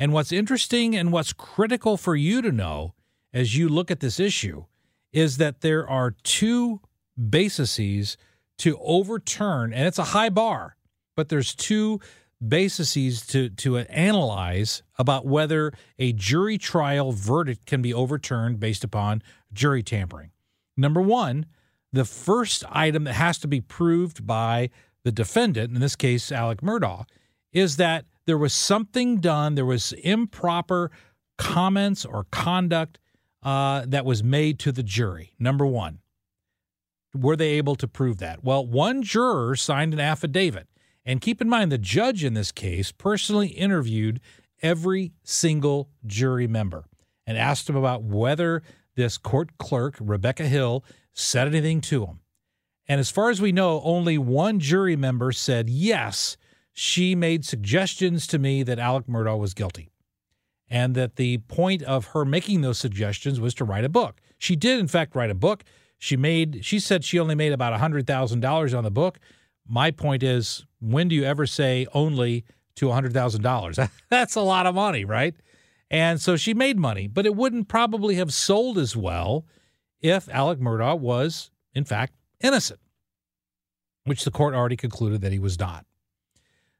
And 0.00 0.14
what's 0.14 0.32
interesting 0.32 0.96
and 0.96 1.12
what's 1.12 1.34
critical 1.34 1.98
for 1.98 2.16
you 2.16 2.40
to 2.40 2.50
know 2.50 2.94
as 3.34 3.54
you 3.54 3.68
look 3.68 3.90
at 3.90 4.00
this 4.00 4.18
issue 4.18 4.64
is 5.12 5.36
that 5.36 5.60
there 5.60 5.86
are 5.86 6.12
two 6.22 6.80
bases 7.28 8.16
to 8.56 8.78
overturn, 8.80 9.74
and 9.74 9.86
it's 9.86 9.98
a 9.98 10.04
high 10.04 10.30
bar, 10.30 10.76
but 11.16 11.28
there's 11.28 11.54
two 11.54 12.00
bases 12.46 13.26
to, 13.26 13.50
to 13.50 13.76
analyze 13.76 14.82
about 14.98 15.26
whether 15.26 15.70
a 15.98 16.14
jury 16.14 16.56
trial 16.56 17.12
verdict 17.12 17.66
can 17.66 17.82
be 17.82 17.92
overturned 17.92 18.58
based 18.58 18.82
upon 18.82 19.22
jury 19.52 19.82
tampering. 19.82 20.30
Number 20.78 21.02
one, 21.02 21.44
the 21.92 22.06
first 22.06 22.64
item 22.70 23.04
that 23.04 23.14
has 23.14 23.36
to 23.40 23.48
be 23.48 23.60
proved 23.60 24.26
by 24.26 24.70
the 25.04 25.12
defendant, 25.12 25.74
in 25.74 25.80
this 25.80 25.96
case, 25.96 26.32
Alec 26.32 26.62
Murdaugh, 26.62 27.04
is 27.52 27.76
that 27.76 28.06
there 28.26 28.38
was 28.38 28.52
something 28.52 29.18
done, 29.18 29.54
there 29.54 29.64
was 29.64 29.92
improper 29.92 30.90
comments 31.38 32.04
or 32.04 32.24
conduct 32.30 32.98
uh, 33.42 33.84
that 33.86 34.04
was 34.04 34.22
made 34.22 34.58
to 34.60 34.72
the 34.72 34.82
jury. 34.82 35.34
Number 35.38 35.66
one, 35.66 35.98
were 37.14 37.36
they 37.36 37.50
able 37.52 37.74
to 37.76 37.88
prove 37.88 38.18
that? 38.18 38.44
Well, 38.44 38.64
one 38.64 39.02
juror 39.02 39.56
signed 39.56 39.94
an 39.94 40.00
affidavit. 40.00 40.68
And 41.04 41.20
keep 41.20 41.40
in 41.40 41.48
mind, 41.48 41.72
the 41.72 41.78
judge 41.78 42.24
in 42.24 42.34
this 42.34 42.52
case 42.52 42.92
personally 42.92 43.48
interviewed 43.48 44.20
every 44.62 45.12
single 45.24 45.88
jury 46.06 46.46
member 46.46 46.84
and 47.26 47.38
asked 47.38 47.66
them 47.66 47.76
about 47.76 48.02
whether 48.02 48.62
this 48.96 49.16
court 49.16 49.56
clerk, 49.58 49.96
Rebecca 49.98 50.46
Hill, 50.46 50.84
said 51.14 51.46
anything 51.48 51.80
to 51.82 52.04
him. 52.04 52.20
And 52.86 53.00
as 53.00 53.10
far 53.10 53.30
as 53.30 53.40
we 53.40 53.52
know, 53.52 53.80
only 53.82 54.18
one 54.18 54.58
jury 54.58 54.96
member 54.96 55.32
said, 55.32 55.70
yes, 55.70 56.36
she 56.80 57.14
made 57.14 57.44
suggestions 57.44 58.26
to 58.26 58.38
me 58.38 58.62
that 58.62 58.78
Alec 58.78 59.06
Murdaugh 59.06 59.38
was 59.38 59.52
guilty. 59.52 59.90
And 60.66 60.94
that 60.94 61.16
the 61.16 61.36
point 61.36 61.82
of 61.82 62.06
her 62.06 62.24
making 62.24 62.62
those 62.62 62.78
suggestions 62.78 63.38
was 63.38 63.52
to 63.56 63.66
write 63.66 63.84
a 63.84 63.90
book. 63.90 64.22
She 64.38 64.56
did, 64.56 64.80
in 64.80 64.88
fact, 64.88 65.14
write 65.14 65.28
a 65.28 65.34
book. 65.34 65.62
She 65.98 66.16
made, 66.16 66.64
she 66.64 66.80
said 66.80 67.04
she 67.04 67.18
only 67.18 67.34
made 67.34 67.52
about 67.52 67.78
$100,000 67.78 68.78
on 68.78 68.82
the 68.82 68.90
book. 68.90 69.18
My 69.68 69.90
point 69.90 70.22
is, 70.22 70.64
when 70.80 71.08
do 71.08 71.14
you 71.14 71.24
ever 71.24 71.44
say 71.44 71.86
only 71.92 72.46
to 72.76 72.86
$100,000? 72.86 73.90
That's 74.08 74.34
a 74.34 74.40
lot 74.40 74.64
of 74.64 74.74
money, 74.74 75.04
right? 75.04 75.34
And 75.90 76.18
so 76.18 76.38
she 76.38 76.54
made 76.54 76.78
money, 76.78 77.08
but 77.08 77.26
it 77.26 77.36
wouldn't 77.36 77.68
probably 77.68 78.14
have 78.14 78.32
sold 78.32 78.78
as 78.78 78.96
well 78.96 79.44
if 80.00 80.30
Alec 80.30 80.60
Murdaugh 80.60 80.98
was, 80.98 81.50
in 81.74 81.84
fact, 81.84 82.14
innocent, 82.42 82.80
which 84.04 84.24
the 84.24 84.30
court 84.30 84.54
already 84.54 84.76
concluded 84.76 85.20
that 85.20 85.32
he 85.32 85.38
was 85.38 85.58
not. 85.58 85.84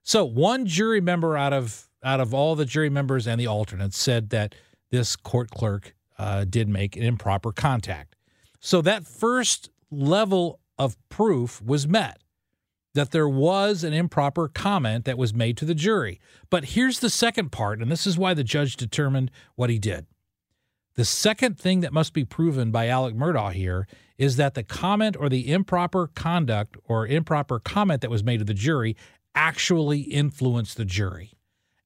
So 0.03 0.25
one 0.25 0.67
jury 0.67 1.01
member 1.01 1.37
out 1.37 1.53
of 1.53 1.89
out 2.03 2.21
of 2.21 2.33
all 2.33 2.55
the 2.55 2.65
jury 2.65 2.89
members 2.89 3.27
and 3.27 3.39
the 3.39 3.47
alternates 3.47 3.99
said 3.99 4.31
that 4.31 4.55
this 4.91 5.17
court 5.17 5.51
clerk 5.51 5.95
uh, 6.19 6.45
did 6.45 6.69
make 6.69 6.97
an 6.97 7.03
improper 7.03 7.53
contact. 7.53 8.17
So 8.59 8.81
that 8.83 9.07
first 9.07 9.71
level 9.91 10.61
of 10.79 10.97
proof 11.11 11.63
was 11.63 11.87
met 11.87 12.23
that 12.95 13.13
there 13.13 13.29
was 13.29 13.85
an 13.85 13.93
improper 13.93 14.49
comment 14.49 15.05
that 15.05 15.19
was 15.19 15.33
made 15.33 15.57
to 15.59 15.65
the 15.65 15.75
jury. 15.75 16.21
But 16.49 16.65
here's 16.67 17.01
the 17.01 17.11
second 17.11 17.53
part, 17.53 17.81
and 17.81 17.91
this 17.91 18.07
is 18.07 18.19
why 18.19 18.35
the 18.35 18.45
judge 18.45 18.77
determined 18.77 19.31
what 19.55 19.71
he 19.71 19.79
did. 19.79 20.07
The 20.97 21.05
second 21.05 21.59
thing 21.59 21.81
that 21.81 21.93
must 21.93 22.13
be 22.13 22.25
proven 22.25 22.73
by 22.73 22.89
Alec 22.89 23.15
Murdaugh 23.15 23.53
here 23.53 23.87
is 24.19 24.37
that 24.37 24.55
the 24.55 24.65
comment 24.65 25.17
or 25.19 25.29
the 25.29 25.51
improper 25.51 26.09
conduct 26.09 26.77
or 26.85 27.07
improper 27.07 27.61
comment 27.61 28.01
that 28.03 28.11
was 28.11 28.25
made 28.25 28.39
to 28.39 28.45
the 28.45 28.53
jury 28.53 28.97
actually 29.35 30.01
influenced 30.01 30.77
the 30.77 30.85
jury. 30.85 31.33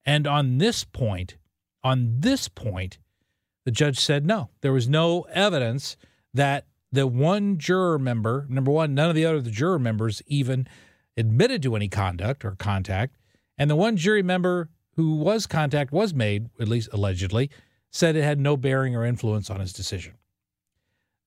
And 0.05 0.27
on 0.27 0.57
this 0.57 0.83
point, 0.83 1.37
on 1.83 2.19
this 2.19 2.47
point, 2.47 2.97
the 3.65 3.71
judge 3.71 3.99
said 3.99 4.25
no. 4.25 4.49
There 4.61 4.73
was 4.73 4.87
no 4.87 5.21
evidence 5.31 5.97
that 6.33 6.67
the 6.91 7.07
one 7.07 7.57
juror 7.57 7.99
member, 7.99 8.45
number 8.49 8.71
one, 8.71 8.93
none 8.93 9.09
of 9.09 9.15
the 9.15 9.25
other 9.25 9.41
the 9.41 9.51
juror 9.51 9.79
members 9.79 10.21
even 10.27 10.67
admitted 11.17 11.63
to 11.63 11.75
any 11.75 11.87
conduct 11.87 12.45
or 12.45 12.51
contact. 12.51 13.17
And 13.57 13.69
the 13.69 13.75
one 13.75 13.97
jury 13.97 14.23
member 14.23 14.69
who 14.95 15.15
was 15.15 15.47
contact 15.47 15.91
was 15.91 16.13
made, 16.13 16.49
at 16.59 16.67
least 16.67 16.89
allegedly, 16.93 17.49
said 17.91 18.15
it 18.15 18.23
had 18.23 18.39
no 18.39 18.57
bearing 18.57 18.95
or 18.95 19.05
influence 19.05 19.49
on 19.49 19.59
his 19.59 19.73
decision. 19.73 20.13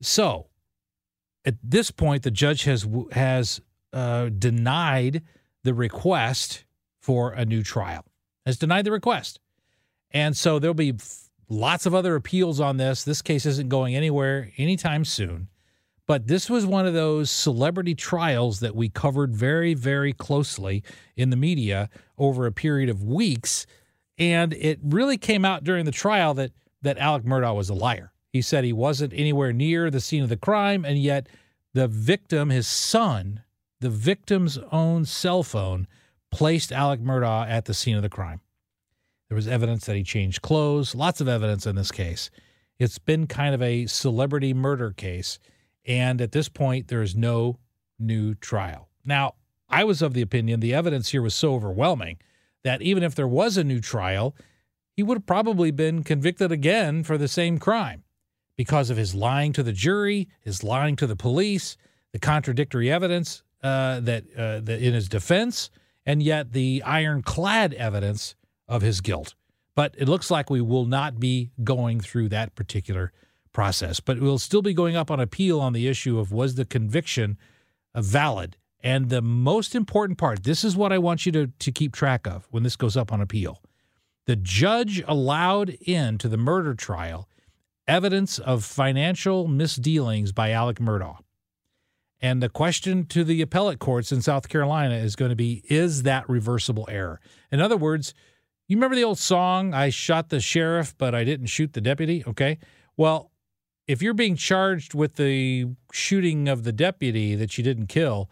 So, 0.01 0.47
at 1.45 1.57
this 1.63 1.91
point, 1.91 2.23
the 2.23 2.31
judge 2.31 2.65
has 2.65 2.87
has 3.13 3.61
uh, 3.93 4.29
denied 4.29 5.23
the 5.69 5.75
request 5.75 6.65
for 7.01 7.33
a 7.33 7.45
new 7.45 7.63
trial. 7.63 8.05
Has 8.47 8.59
denied 8.59 8.87
the 8.87 8.93
request, 8.93 9.41
and 10.11 10.37
so 10.37 10.59
there'll 10.59 10.75
be 10.75 10.95
lots 11.49 11.85
of 11.85 11.95
other 11.95 12.15
appeals 12.17 12.61
on 12.61 12.79
this. 12.79 13.05
This 13.05 13.21
case 13.23 13.45
isn't 13.45 13.69
going 13.69 13.95
anywhere 13.95 14.51
anytime 14.57 15.05
soon. 15.05 15.49
But 16.07 16.27
this 16.27 16.49
was 16.49 16.65
one 16.65 16.87
of 16.87 16.95
those 16.95 17.31
celebrity 17.31 17.95
trials 17.95 18.61
that 18.61 18.75
we 18.75 18.89
covered 18.89 19.37
very, 19.37 19.75
very 19.75 20.15
closely 20.15 20.83
in 21.17 21.29
the 21.29 21.37
media 21.37 21.91
over 22.17 22.47
a 22.47 22.53
period 22.53 22.89
of 22.89 23.05
weeks 23.05 23.67
and 24.19 24.53
it 24.55 24.81
really 24.83 25.17
came 25.17 25.45
out 25.45 25.65
during 25.65 25.85
the 25.85 25.93
trial 25.93 26.35
that 26.35 26.53
that 26.83 26.99
Alec 26.99 27.25
Murdaugh 27.25 27.57
was 27.57 27.69
a 27.69 27.75
liar. 27.75 28.13
He 28.33 28.43
said 28.43 28.63
he 28.63 28.73
wasn't 28.73 29.13
anywhere 29.13 29.53
near 29.53 29.91
the 29.91 30.01
scene 30.01 30.23
of 30.23 30.29
the 30.29 30.37
crime, 30.37 30.85
and 30.85 30.99
yet 30.99 31.29
the 31.75 31.89
victim, 31.89 32.51
his 32.51 32.69
son, 32.69 33.43
the 33.81 33.91
victim's 33.91 34.59
own 34.73 35.05
cell 35.05 35.43
phone, 35.43 35.87
placed 36.31 36.73
Alec 36.73 37.01
Murdaugh 37.01 37.49
at 37.49 37.64
the 37.64 37.75
scene 37.75 37.97
of 37.97 38.03
the 38.03 38.09
crime. 38.09 38.41
There 39.29 39.37
was 39.37 39.49
evidence 39.49 39.87
that 39.87 39.97
he 39.97 40.03
changed 40.03 40.43
clothes, 40.43 40.95
lots 40.95 41.21
of 41.21 41.29
evidence 41.29 41.67
in 41.67 41.77
this 41.77 41.93
case. 41.93 42.31
It's 42.79 42.99
been 42.99 43.27
kind 43.27 43.55
of 43.55 43.62
a 43.62 43.87
celebrity 43.87 44.55
murder 44.55 44.93
case, 44.93 45.38
and 45.85 46.21
at 46.21 46.33
this 46.33 46.49
point, 46.49 46.88
there 46.88 47.03
is 47.03 47.14
no 47.14 47.59
new 47.99 48.35
trial. 48.35 48.88
Now, 49.05 49.35
I 49.69 49.85
was 49.85 50.03
of 50.03 50.14
the 50.14 50.23
opinion 50.23 50.61
the 50.61 50.75
evidence 50.75 51.11
here 51.11 51.23
was 51.23 51.35
so 51.35 51.55
overwhelming 51.55 52.19
that 52.64 52.83
even 52.83 53.03
if 53.03 53.14
there 53.14 53.29
was 53.29 53.57
a 53.57 53.64
new 53.64 53.81
trial, 53.81 54.35
he 54.97 55.03
would 55.03 55.19
have 55.19 55.27
probably 55.27 55.71
been 55.71 56.03
convicted 56.03 56.51
again 56.51 57.05
for 57.05 57.19
the 57.19 57.29
same 57.29 57.59
crime 57.59 58.05
because 58.57 58.91
of 58.91 58.97
his 58.97 59.14
lying 59.14 59.53
to 59.53 59.62
the 59.62 59.73
jury, 59.73 60.29
his 60.41 60.64
lying 60.64 60.97
to 60.97 61.07
the 61.07 61.17
police, 61.17 61.77
the 62.12 62.19
contradictory 62.19 62.91
evidence 62.91 63.43
uh, 63.62 64.01
that, 64.01 64.25
uh, 64.37 64.73
in 64.73 64.94
his 64.94 65.09
defense, 65.09 65.71
and 66.07 66.23
yet 66.23 66.53
the 66.53 66.83
ironclad 66.85 67.75
evidence 67.75 68.35
of 68.66 68.83
his 68.83 69.01
guilt. 69.01 69.35
But 69.75 69.94
it 69.99 70.09
looks 70.09 70.31
like 70.31 70.51
we 70.51 70.61
will 70.61 70.87
not 70.87 71.21
be 71.21 71.51
going 71.62 72.01
through 72.01 72.31
that 72.31 72.55
particular 72.55 73.12
process. 73.53 74.01
But 74.01 74.21
we'll 74.21 74.38
still 74.38 74.62
be 74.62 74.75
going 74.75 74.97
up 74.97 75.11
on 75.11 75.21
appeal 75.21 75.61
on 75.61 75.73
the 75.73 75.88
issue 75.88 76.18
of 76.18 76.33
was 76.33 76.55
the 76.55 76.64
conviction 76.64 77.38
valid 77.94 78.57
And 78.81 79.09
the 79.09 79.23
most 79.23 79.75
important 79.75 80.18
part, 80.18 80.44
this 80.44 80.62
is 80.62 80.77
what 80.77 80.92
I 80.92 80.99
want 80.99 81.27
you 81.27 81.33
to, 81.33 81.47
to 81.49 81.73
keep 81.73 81.92
track 81.92 82.27
of 82.27 82.47
when 82.51 82.62
this 82.62 82.77
goes 82.77 82.97
up 82.97 83.12
on 83.12 83.21
appeal. 83.21 83.61
The 84.27 84.37
judge 84.37 85.03
allowed 85.09 85.71
into 85.71 86.29
the 86.29 86.37
murder 86.37 86.75
trial 86.75 87.29
evidence 87.88 88.38
of 88.38 88.64
financial 88.64 89.49
misdealings 89.49 90.31
by 90.33 90.51
Alec 90.51 90.79
Murdaugh. 90.79 91.18
And 92.21 92.43
the 92.43 92.49
question 92.49 93.07
to 93.07 93.23
the 93.23 93.41
appellate 93.43 93.79
courts 93.79 94.11
in 94.11 94.23
South 94.23 94.49
Carolina 94.49 94.97
is 94.97 95.15
going 95.15 95.31
to 95.31 95.37
be 95.37 95.63
is 95.69 96.03
that 96.03 96.29
reversible 96.29 96.87
error? 96.91 97.21
In 97.53 97.61
other 97.61 97.77
words, 97.77 98.13
you 98.67 98.77
remember 98.77 98.97
the 98.97 99.05
old 99.05 99.19
song, 99.19 99.73
I 99.73 99.91
shot 99.91 100.29
the 100.29 100.41
sheriff, 100.41 100.95
but 100.99 101.15
I 101.15 101.25
didn't 101.25 101.47
shoot 101.47 101.73
the 101.73 101.81
deputy? 101.81 102.25
Okay. 102.27 102.59
Well, 102.97 103.31
if 103.87 104.03
you're 104.03 104.15
being 104.15 104.37
charged 104.37 104.95
with 104.95 105.15
the 105.15 105.67
shooting 105.93 106.49
of 106.49 106.65
the 106.65 106.73
deputy 106.73 107.35
that 107.35 107.57
you 107.57 107.65
didn't 107.65 107.87
kill, 107.87 108.29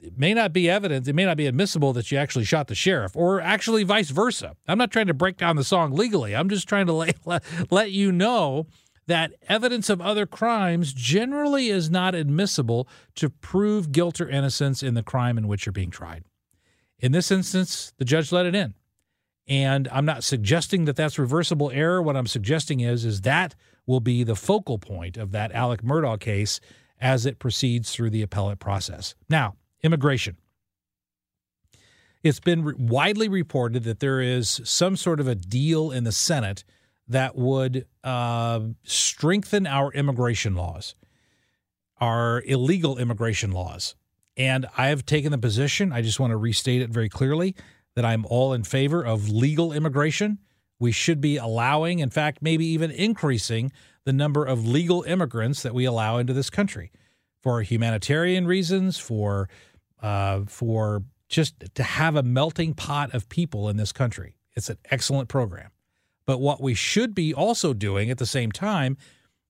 it 0.00 0.18
may 0.18 0.34
not 0.34 0.52
be 0.52 0.68
evidence, 0.68 1.06
it 1.06 1.14
may 1.14 1.24
not 1.24 1.36
be 1.36 1.46
admissible 1.46 1.92
that 1.92 2.10
you 2.10 2.18
actually 2.18 2.44
shot 2.44 2.66
the 2.66 2.74
sheriff, 2.74 3.16
or 3.16 3.40
actually 3.40 3.84
vice 3.84 4.10
versa. 4.10 4.56
I'm 4.66 4.78
not 4.78 4.90
trying 4.90 5.06
to 5.06 5.14
break 5.14 5.36
down 5.36 5.56
the 5.56 5.64
song 5.64 5.92
legally. 5.92 6.34
I'm 6.34 6.48
just 6.48 6.68
trying 6.68 6.86
to 6.86 6.92
let, 6.92 7.16
let 7.70 7.92
you 7.92 8.10
know 8.10 8.66
that 9.06 9.32
evidence 9.48 9.88
of 9.88 10.00
other 10.00 10.26
crimes 10.26 10.92
generally 10.92 11.68
is 11.68 11.90
not 11.90 12.14
admissible 12.14 12.88
to 13.14 13.30
prove 13.30 13.92
guilt 13.92 14.20
or 14.20 14.28
innocence 14.28 14.82
in 14.82 14.94
the 14.94 15.02
crime 15.02 15.38
in 15.38 15.46
which 15.46 15.64
you're 15.64 15.72
being 15.72 15.90
tried. 15.90 16.24
In 16.98 17.12
this 17.12 17.30
instance, 17.30 17.92
the 17.98 18.04
judge 18.04 18.32
let 18.32 18.46
it 18.46 18.54
in. 18.54 18.74
And 19.48 19.86
I'm 19.92 20.04
not 20.04 20.24
suggesting 20.24 20.86
that 20.86 20.96
that's 20.96 21.18
reversible 21.18 21.70
error. 21.70 22.02
What 22.02 22.16
I'm 22.16 22.26
suggesting 22.26 22.80
is 22.80 23.04
is 23.04 23.20
that 23.20 23.54
will 23.86 24.00
be 24.00 24.24
the 24.24 24.34
focal 24.34 24.78
point 24.78 25.16
of 25.16 25.30
that 25.32 25.52
Alec 25.52 25.82
Murdaugh 25.82 26.18
case 26.18 26.58
as 27.00 27.26
it 27.26 27.38
proceeds 27.38 27.92
through 27.92 28.10
the 28.10 28.22
appellate 28.22 28.58
process. 28.58 29.14
Now, 29.28 29.54
immigration. 29.82 30.36
It's 32.24 32.40
been 32.40 32.88
widely 32.88 33.28
reported 33.28 33.84
that 33.84 34.00
there 34.00 34.20
is 34.20 34.60
some 34.64 34.96
sort 34.96 35.20
of 35.20 35.28
a 35.28 35.36
deal 35.36 35.92
in 35.92 36.02
the 36.02 36.10
Senate 36.10 36.64
that 37.08 37.36
would 37.36 37.86
uh, 38.02 38.60
strengthen 38.82 39.66
our 39.66 39.92
immigration 39.92 40.54
laws, 40.54 40.94
our 42.00 42.42
illegal 42.46 42.98
immigration 42.98 43.52
laws. 43.52 43.94
And 44.36 44.66
I 44.76 44.88
have 44.88 45.06
taken 45.06 45.32
the 45.32 45.38
position, 45.38 45.92
I 45.92 46.02
just 46.02 46.20
want 46.20 46.32
to 46.32 46.36
restate 46.36 46.82
it 46.82 46.90
very 46.90 47.08
clearly, 47.08 47.54
that 47.94 48.04
I'm 48.04 48.26
all 48.26 48.52
in 48.52 48.64
favor 48.64 49.04
of 49.04 49.30
legal 49.30 49.72
immigration. 49.72 50.38
We 50.78 50.92
should 50.92 51.20
be 51.20 51.38
allowing, 51.38 52.00
in 52.00 52.10
fact, 52.10 52.42
maybe 52.42 52.66
even 52.66 52.90
increasing 52.90 53.72
the 54.04 54.12
number 54.12 54.44
of 54.44 54.66
legal 54.66 55.02
immigrants 55.04 55.62
that 55.62 55.74
we 55.74 55.86
allow 55.86 56.18
into 56.18 56.34
this 56.34 56.50
country 56.50 56.92
for 57.42 57.62
humanitarian 57.62 58.46
reasons, 58.46 58.98
for 58.98 59.48
uh, 60.02 60.42
for 60.46 61.02
just 61.28 61.74
to 61.74 61.82
have 61.82 62.16
a 62.16 62.22
melting 62.22 62.74
pot 62.74 63.14
of 63.14 63.28
people 63.28 63.68
in 63.68 63.76
this 63.76 63.92
country. 63.92 64.36
It's 64.54 64.68
an 64.68 64.78
excellent 64.90 65.28
program. 65.28 65.70
But 66.26 66.40
what 66.40 66.60
we 66.60 66.74
should 66.74 67.14
be 67.14 67.32
also 67.32 67.72
doing 67.72 68.10
at 68.10 68.18
the 68.18 68.26
same 68.26 68.52
time 68.52 68.96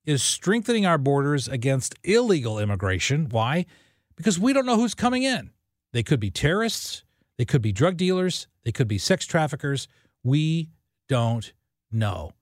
is 0.04 0.22
strengthening 0.22 0.86
our 0.86 0.98
borders 0.98 1.48
against 1.48 1.94
illegal 2.04 2.58
immigration. 2.58 3.28
Why? 3.28 3.66
Because 4.14 4.38
we 4.38 4.52
don't 4.52 4.66
know 4.66 4.76
who's 4.76 4.94
coming 4.94 5.22
in. 5.22 5.50
They 5.92 6.02
could 6.02 6.20
be 6.20 6.30
terrorists, 6.30 7.04
they 7.38 7.44
could 7.44 7.62
be 7.62 7.72
drug 7.72 7.96
dealers, 7.96 8.46
they 8.64 8.72
could 8.72 8.88
be 8.88 8.98
sex 8.98 9.26
traffickers. 9.26 9.88
We 10.22 10.70
don't 11.08 11.52
know. 11.90 12.32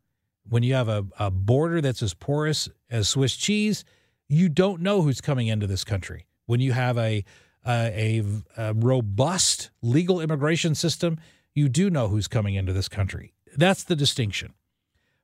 When 0.48 0.62
you 0.62 0.74
have 0.74 0.88
a, 0.88 1.06
a 1.18 1.30
border 1.30 1.80
that's 1.80 2.02
as 2.02 2.14
porous 2.14 2.68
as 2.90 3.08
Swiss 3.08 3.36
cheese, 3.36 3.84
you 4.28 4.48
don't 4.48 4.80
know 4.80 5.02
who's 5.02 5.20
coming 5.20 5.46
into 5.46 5.66
this 5.66 5.84
country. 5.84 6.26
When 6.46 6.60
you 6.60 6.72
have 6.72 6.98
a, 6.98 7.24
a, 7.66 8.22
a 8.56 8.74
robust 8.74 9.70
legal 9.82 10.20
immigration 10.20 10.74
system, 10.74 11.18
you 11.54 11.68
do 11.68 11.90
know 11.90 12.08
who's 12.08 12.28
coming 12.28 12.54
into 12.54 12.72
this 12.72 12.88
country. 12.88 13.33
That's 13.56 13.84
the 13.84 13.96
distinction. 13.96 14.54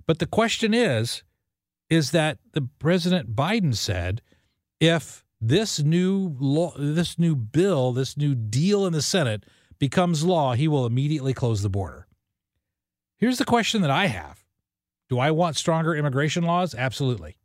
But 0.07 0.19
the 0.19 0.27
question 0.27 0.75
is 0.75 1.23
is 1.89 2.13
that 2.13 2.39
the 2.53 2.69
President 2.79 3.35
Biden 3.35 3.75
said 3.75 4.23
if 4.79 5.25
this 5.41 5.81
new 5.81 6.37
law, 6.39 6.73
this 6.79 7.19
new 7.19 7.35
bill, 7.35 7.93
this 7.93 8.17
new 8.17 8.35
deal 8.35 8.87
in 8.87 8.93
the 8.93 9.03
Senate 9.03 9.45
becomes 9.79 10.25
law, 10.25 10.55
he 10.55 10.69
will 10.69 10.87
immediately 10.87 11.35
close 11.35 11.63
the 11.63 11.69
border. 11.69 12.07
Here's 13.17 13.39
the 13.39 13.45
question 13.45 13.83
that 13.83 13.91
I 13.91 14.07
have. 14.07 14.45
Do 15.09 15.19
I 15.19 15.31
want 15.33 15.57
stronger 15.57 15.95
immigration 15.95 16.45
laws? 16.45 16.75
Absolutely. 16.75 17.37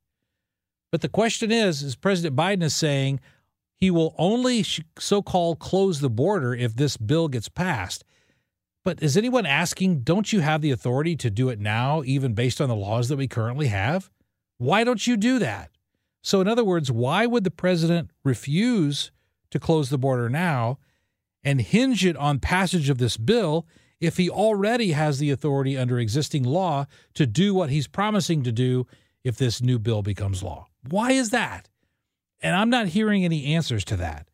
But 0.91 1.01
the 1.01 1.09
question 1.09 1.51
is 1.51 1.81
is 1.81 1.95
President 1.95 2.35
Biden 2.35 2.63
is 2.63 2.75
saying 2.75 3.19
he 3.75 3.91
will 3.91 4.15
only 4.17 4.63
so-called 4.97 5.59
close 5.59 5.99
the 5.99 6.09
border 6.09 6.53
if 6.53 6.75
this 6.75 6.95
bill 6.97 7.27
gets 7.27 7.49
passed. 7.49 8.05
But 8.85 9.01
is 9.01 9.17
anyone 9.17 9.47
asking, 9.47 10.01
don't 10.01 10.31
you 10.31 10.41
have 10.41 10.61
the 10.61 10.69
authority 10.69 11.15
to 11.17 11.31
do 11.31 11.49
it 11.49 11.59
now, 11.59 12.03
even 12.05 12.35
based 12.35 12.61
on 12.61 12.69
the 12.69 12.75
laws 12.75 13.09
that 13.09 13.17
we 13.17 13.27
currently 13.27 13.67
have? 13.67 14.11
Why 14.59 14.83
don't 14.83 15.05
you 15.07 15.17
do 15.17 15.39
that? 15.39 15.71
So, 16.21 16.39
in 16.39 16.47
other 16.47 16.63
words, 16.63 16.91
why 16.91 17.25
would 17.25 17.43
the 17.43 17.51
president 17.51 18.11
refuse 18.23 19.11
to 19.49 19.59
close 19.59 19.89
the 19.89 19.97
border 19.97 20.29
now 20.29 20.77
and 21.43 21.61
hinge 21.61 22.05
it 22.05 22.15
on 22.15 22.39
passage 22.39 22.89
of 22.89 22.99
this 22.99 23.17
bill 23.17 23.65
if 23.99 24.17
he 24.17 24.29
already 24.29 24.91
has 24.91 25.17
the 25.17 25.31
authority 25.31 25.75
under 25.75 25.99
existing 25.99 26.43
law 26.43 26.85
to 27.15 27.25
do 27.25 27.55
what 27.55 27.71
he's 27.71 27.87
promising 27.87 28.43
to 28.43 28.51
do 28.51 28.85
if 29.23 29.35
this 29.35 29.63
new 29.63 29.79
bill 29.79 30.03
becomes 30.03 30.43
law? 30.43 30.67
Why 30.87 31.11
is 31.11 31.31
that? 31.31 31.69
And 32.39 32.55
I'm 32.55 32.69
not 32.69 32.89
hearing 32.89 33.25
any 33.25 33.55
answers 33.55 33.83
to 33.85 33.97
that. 33.97 34.27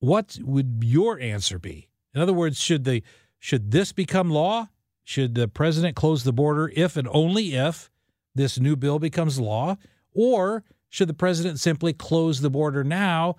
What 0.00 0.38
would 0.42 0.82
your 0.84 1.18
answer 1.18 1.58
be? 1.58 1.88
In 2.14 2.20
other 2.20 2.34
words, 2.34 2.60
should 2.60 2.84
the 2.84 3.02
should 3.38 3.70
this 3.70 3.92
become 3.92 4.30
law? 4.30 4.68
Should 5.04 5.34
the 5.34 5.48
president 5.48 5.94
close 5.94 6.24
the 6.24 6.32
border 6.32 6.72
if 6.74 6.96
and 6.96 7.08
only 7.12 7.54
if 7.54 7.90
this 8.34 8.58
new 8.58 8.74
bill 8.76 8.98
becomes 8.98 9.38
law? 9.38 9.76
Or 10.12 10.64
should 10.88 11.08
the 11.08 11.14
president 11.14 11.60
simply 11.60 11.92
close 11.92 12.40
the 12.40 12.50
border 12.50 12.82
now 12.82 13.36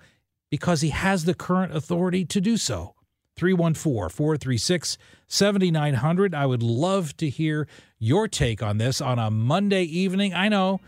because 0.50 0.80
he 0.80 0.90
has 0.90 1.24
the 1.24 1.34
current 1.34 1.76
authority 1.76 2.24
to 2.24 2.40
do 2.40 2.56
so? 2.56 2.94
314 3.36 4.08
436 4.08 4.98
7900. 5.28 6.34
I 6.34 6.46
would 6.46 6.62
love 6.62 7.16
to 7.18 7.28
hear 7.28 7.68
your 7.98 8.28
take 8.28 8.62
on 8.62 8.78
this 8.78 9.00
on 9.00 9.18
a 9.18 9.30
Monday 9.30 9.84
evening. 9.84 10.34
I 10.34 10.48
know 10.48 10.80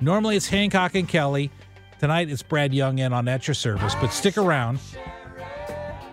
normally 0.00 0.36
it's 0.36 0.48
Hancock 0.48 0.94
and 0.94 1.08
Kelly. 1.08 1.50
Tonight 1.98 2.30
it's 2.30 2.42
Brad 2.42 2.74
Young 2.74 2.98
in 2.98 3.12
on 3.12 3.26
At 3.26 3.48
Your 3.48 3.54
Service, 3.54 3.94
but 3.96 4.12
stick 4.12 4.36
around. 4.36 4.78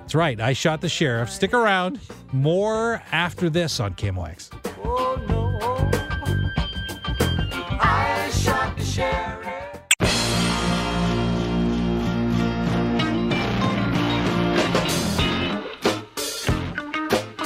That's 0.03 0.15
right. 0.15 0.39
I 0.41 0.51
shot 0.51 0.81
the 0.81 0.89
sheriff. 0.89 1.29
Stick 1.29 1.53
around. 1.53 1.97
More 2.33 3.01
after 3.13 3.49
this 3.49 3.79
on 3.79 3.93
KMOX. 3.93 4.49
Oh, 4.83 5.15
no. 5.29 5.57
I 7.79 8.29
shot 8.33 8.77
the 8.77 8.83
sheriff. 8.83 9.39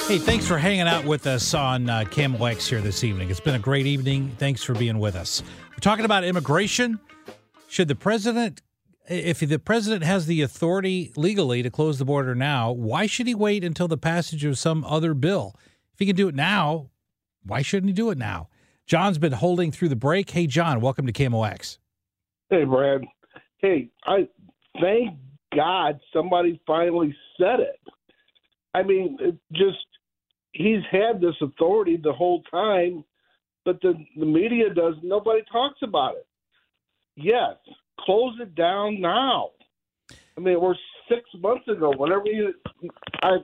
Hey, 0.07 0.17
thanks 0.17 0.47
for 0.47 0.57
hanging 0.57 0.87
out 0.87 1.05
with 1.05 1.27
us 1.27 1.53
on 1.53 1.87
uh, 1.87 2.05
KMOX 2.05 2.67
here 2.67 2.81
this 2.81 3.03
evening. 3.03 3.29
It's 3.29 3.39
been 3.39 3.55
a 3.55 3.59
great 3.59 3.85
evening. 3.85 4.35
Thanks 4.39 4.63
for 4.63 4.73
being 4.73 4.97
with 4.97 5.15
us. 5.15 5.43
We're 5.69 5.77
talking 5.81 6.05
about 6.05 6.23
immigration. 6.23 6.99
Should 7.67 7.87
the 7.87 7.95
president 7.95 8.61
if 9.07 9.39
the 9.39 9.59
president 9.59 10.03
has 10.03 10.25
the 10.25 10.41
authority 10.41 11.11
legally 11.15 11.63
to 11.63 11.69
close 11.69 11.97
the 11.97 12.05
border 12.05 12.35
now, 12.35 12.71
why 12.71 13.05
should 13.05 13.27
he 13.27 13.35
wait 13.35 13.63
until 13.63 13.87
the 13.87 13.97
passage 13.97 14.43
of 14.43 14.57
some 14.57 14.83
other 14.83 15.13
bill? 15.13 15.55
If 15.93 15.99
he 15.99 16.05
can 16.05 16.15
do 16.15 16.27
it 16.27 16.35
now, 16.35 16.89
why 17.43 17.61
shouldn't 17.61 17.89
he 17.89 17.93
do 17.93 18.09
it 18.09 18.17
now? 18.17 18.49
John's 18.85 19.17
been 19.17 19.33
holding 19.33 19.71
through 19.71 19.89
the 19.89 19.95
break. 19.95 20.29
Hey, 20.29 20.47
John, 20.47 20.81
welcome 20.81 21.05
to 21.07 21.13
KMOX. 21.13 21.77
Hey, 22.49 22.63
Brad. 22.63 23.01
Hey, 23.57 23.89
I 24.05 24.27
thank 24.81 25.17
God 25.55 25.99
somebody 26.13 26.61
finally 26.65 27.15
said 27.39 27.59
it. 27.59 27.79
I 28.73 28.83
mean, 28.83 29.17
it 29.19 29.35
just 29.53 29.85
he's 30.51 30.83
had 30.91 31.19
this 31.19 31.35
authority 31.41 31.97
the 31.97 32.13
whole 32.13 32.43
time, 32.43 33.03
but 33.65 33.81
the 33.81 33.93
the 34.17 34.25
media 34.25 34.73
does. 34.73 34.95
Nobody 35.01 35.41
talks 35.51 35.79
about 35.81 36.15
it. 36.15 36.27
Yes, 37.15 37.55
close 37.99 38.35
it 38.41 38.55
down 38.55 39.01
now. 39.01 39.51
I 40.37 40.39
mean, 40.39 40.61
we're 40.61 40.75
six 41.09 41.21
months 41.39 41.67
ago. 41.67 41.93
Whenever 41.97 42.25
you, 42.25 42.53
I 43.23 43.37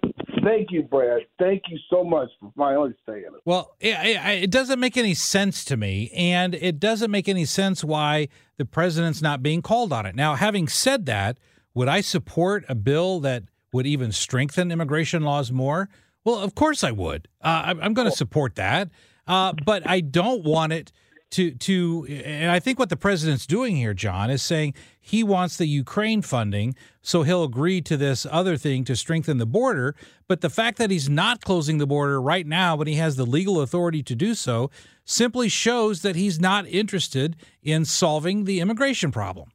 thank 0.44 0.72
you, 0.72 0.84
Brad. 0.84 1.22
Thank 1.40 1.64
you 1.70 1.78
so 1.90 2.04
much 2.04 2.30
for 2.40 2.52
finally 2.58 2.94
saying 3.06 3.26
it. 3.26 3.42
Well, 3.46 3.76
it, 3.80 3.96
it 4.44 4.52
doesn't 4.52 4.80
make 4.80 4.98
any 4.98 5.14
sense 5.14 5.66
to 5.66 5.78
me, 5.78 6.12
and 6.16 6.54
it 6.56 6.80
doesn't 6.80 7.10
make 7.10 7.28
any 7.28 7.46
sense 7.46 7.84
why 7.84 8.28
the 8.58 8.66
president's 8.66 9.22
not 9.22 9.42
being 9.42 9.62
called 9.62 9.92
on 9.92 10.06
it. 10.06 10.16
Now, 10.16 10.36
having 10.36 10.68
said 10.68 11.06
that, 11.08 11.38
would 11.74 11.88
I 11.88 12.02
support 12.02 12.66
a 12.70 12.76
bill 12.76 13.20
that 13.22 13.44
would 13.72 13.88
even 13.88 14.12
strengthen 14.12 14.72
immigration 14.72 15.24
laws 15.24 15.52
more? 15.52 15.90
Well, 16.24 16.40
of 16.40 16.56
course 16.56 16.84
I 16.84 16.92
would. 16.92 17.28
Uh, 17.42 17.76
I'm 17.82 17.94
going 17.94 18.10
to 18.10 18.16
support 18.16 18.56
that, 18.56 18.90
uh, 19.28 19.54
but 19.66 19.88
I 19.90 20.00
don't 20.00 20.44
want 20.44 20.74
it 20.74 20.92
to 21.34 21.52
to 21.52 22.06
and 22.08 22.52
I 22.52 22.60
think 22.60 22.78
what 22.78 22.90
the 22.90 22.96
president's 22.96 23.48
doing 23.48 23.76
here, 23.76 23.94
John, 23.94 24.30
is 24.30 24.44
saying 24.44 24.76
he 25.00 25.24
wants 25.24 25.58
the 25.58 25.66
Ukraine 25.66 26.22
funding, 26.22 26.76
so 27.02 27.24
he'll 27.24 27.44
agree 27.44 27.82
to 27.82 27.98
this 27.98 28.28
other 28.30 28.56
thing 28.56 28.84
to 28.86 28.96
strengthen 28.96 29.40
the 29.40 29.48
border. 29.48 29.96
But 30.28 30.42
the 30.42 30.50
fact 30.50 30.78
that 30.78 30.92
he's 30.92 31.10
not 31.10 31.42
closing 31.42 31.80
the 31.80 31.88
border 31.88 32.22
right 32.22 32.46
now, 32.46 32.76
when 32.76 32.88
he 32.88 32.96
has 32.96 33.16
the 33.16 33.26
legal 33.26 33.62
authority 33.62 34.04
to 34.04 34.16
do 34.16 34.36
so, 34.36 34.70
simply 35.06 35.50
shows 35.50 36.04
that 36.04 36.16
he's 36.16 36.40
not 36.40 36.68
interested 36.68 37.36
in 37.64 37.84
solving 37.84 38.44
the 38.46 38.60
immigration 38.60 39.12
problem. 39.12 39.50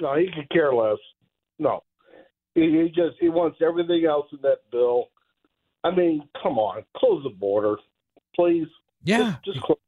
No, 0.00 0.16
he 0.16 0.30
could 0.32 0.48
care 0.50 0.72
less. 0.72 0.98
No, 1.58 1.82
he, 2.54 2.62
he 2.62 2.92
just 2.94 3.16
he 3.18 3.28
wants 3.28 3.58
everything 3.60 4.04
else 4.04 4.26
in 4.32 4.38
that 4.42 4.58
bill. 4.70 5.06
I 5.82 5.90
mean, 5.90 6.28
come 6.40 6.58
on, 6.58 6.84
close 6.96 7.24
the 7.24 7.30
border, 7.30 7.76
please. 8.36 8.68
Yeah, 9.02 9.36
just, 9.44 9.56
just 9.56 9.60
close. 9.66 9.78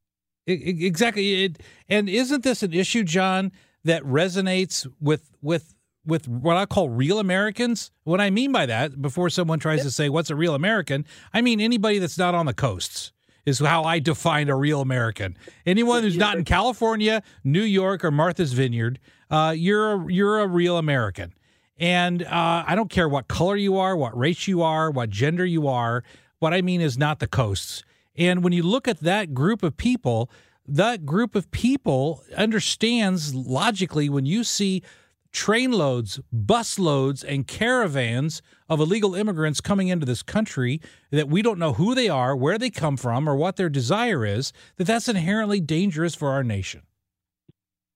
Exactly. 0.49 1.44
It, 1.44 1.62
and 1.88 2.09
isn't 2.09 2.42
this 2.42 2.62
an 2.62 2.72
issue, 2.72 3.05
John, 3.05 3.53
that 3.84 4.03
resonates 4.03 4.86
with 5.01 5.30
with 5.42 5.74
with 6.05 6.26
what 6.26 6.57
I 6.57 6.66
call 6.66 6.88
real 6.88 7.18
Americans? 7.18 7.90
What 8.05 8.20
I 8.20 8.30
mean 8.30 8.53
by 8.53 8.66
that, 8.66 9.01
before 9.01 9.30
someone 9.30 9.59
tries 9.59 9.82
to 9.82 9.90
say 9.90 10.09
what's 10.09 10.30
a 10.30 10.36
real 10.36 10.55
American, 10.55 11.05
I 11.34 11.42
mean 11.42 11.61
anybody 11.61 11.99
that's 11.99 12.18
not 12.18 12.34
on 12.34 12.46
the 12.46 12.55
coasts 12.55 13.12
is 13.49 13.59
how 13.59 13.82
I 13.84 13.99
define 13.99 14.49
a 14.49 14.57
real 14.57 14.80
American. 14.80 15.36
Anyone 15.64 16.03
who's 16.03 16.16
not 16.16 16.36
in 16.36 16.44
California, 16.57 17.22
New 17.44 17.62
York, 17.62 18.05
or 18.05 18.11
Martha's 18.11 18.53
Vineyard, 18.53 18.99
uh, 19.30 19.55
you're 19.57 19.92
a, 19.94 20.12
you're 20.12 20.40
a 20.40 20.46
real 20.46 20.76
American. 20.76 21.32
And 21.78 22.24
uh, 22.24 22.64
I 22.66 22.74
don't 22.74 22.90
care 22.90 23.09
what 23.09 23.28
color 23.28 23.57
you 23.57 23.78
are, 23.78 23.96
what 23.96 24.16
race 24.16 24.49
you 24.49 24.62
are, 24.62 24.90
what 24.90 25.11
gender 25.11 25.46
you 25.46 25.68
are. 25.68 26.03
What 26.40 26.53
I 26.53 26.61
mean 26.61 26.80
is 26.80 26.99
not 26.99 27.20
the 27.20 27.26
coasts. 27.26 27.84
And 28.18 28.42
when 28.42 28.52
you 28.52 28.64
look 28.64 28.88
at 28.88 29.00
that 29.00 29.32
group 29.32 29.62
of 29.62 29.76
people, 29.76 30.28
that 30.66 31.06
group 31.06 31.34
of 31.36 31.50
people 31.52 32.24
understands 32.36 33.34
logically 33.34 34.08
when 34.08 34.26
you 34.26 34.44
see 34.44 34.82
train 35.30 35.70
loads, 35.70 36.20
bus 36.32 36.78
loads, 36.78 37.22
and 37.22 37.46
caravans 37.46 38.42
of 38.68 38.80
illegal 38.80 39.14
immigrants 39.14 39.60
coming 39.60 39.88
into 39.88 40.04
this 40.04 40.22
country 40.22 40.80
that 41.10 41.28
we 41.28 41.42
don't 41.42 41.58
know 41.58 41.74
who 41.74 41.94
they 41.94 42.08
are, 42.08 42.34
where 42.34 42.58
they 42.58 42.70
come 42.70 42.96
from, 42.96 43.28
or 43.28 43.36
what 43.36 43.56
their 43.56 43.68
desire 43.68 44.26
is, 44.26 44.52
that 44.76 44.84
that's 44.84 45.08
inherently 45.08 45.60
dangerous 45.60 46.14
for 46.14 46.30
our 46.30 46.42
nation. 46.42 46.82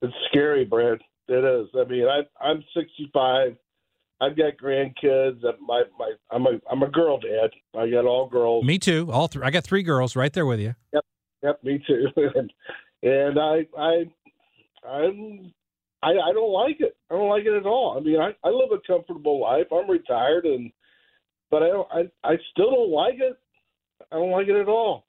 It's 0.02 0.14
scary, 0.30 0.64
Brad. 0.64 1.00
It 1.28 1.44
is. 1.44 1.68
I 1.74 1.84
mean, 1.84 2.06
I, 2.06 2.20
I'm 2.44 2.62
65. 2.76 3.56
I've 4.22 4.36
got 4.36 4.52
grandkids. 4.56 5.42
My 5.60 5.82
my 5.98 6.12
I'm 6.30 6.46
a 6.46 6.60
I'm 6.70 6.82
a 6.82 6.88
girl 6.88 7.18
dad. 7.18 7.50
I 7.76 7.90
got 7.90 8.04
all 8.04 8.28
girls. 8.28 8.64
Me 8.64 8.78
too. 8.78 9.10
All 9.10 9.26
three. 9.26 9.42
I 9.44 9.50
got 9.50 9.64
three 9.64 9.82
girls 9.82 10.14
right 10.14 10.32
there 10.32 10.46
with 10.46 10.60
you. 10.60 10.74
Yep. 10.92 11.04
Yep. 11.42 11.64
Me 11.64 11.84
too. 11.84 12.06
and 13.02 13.38
I 13.40 13.66
I 13.76 14.04
I'm 14.88 15.52
I, 16.04 16.10
I 16.10 16.32
don't 16.32 16.52
like 16.52 16.80
it. 16.80 16.96
I 17.10 17.14
don't 17.14 17.28
like 17.28 17.44
it 17.44 17.54
at 17.54 17.66
all. 17.66 17.96
I 17.96 18.00
mean, 18.00 18.20
I, 18.20 18.34
I 18.44 18.50
live 18.50 18.70
a 18.72 18.78
comfortable 18.86 19.40
life. 19.40 19.66
I'm 19.72 19.88
retired, 19.88 20.44
and 20.44 20.70
but 21.50 21.62
I 21.62 21.68
don't. 21.68 21.88
I, 21.92 22.28
I 22.28 22.36
still 22.52 22.70
don't 22.70 22.90
like 22.90 23.16
it. 23.18 23.36
I 24.10 24.16
don't 24.16 24.30
like 24.30 24.48
it 24.48 24.56
at 24.56 24.68
all. 24.68 25.06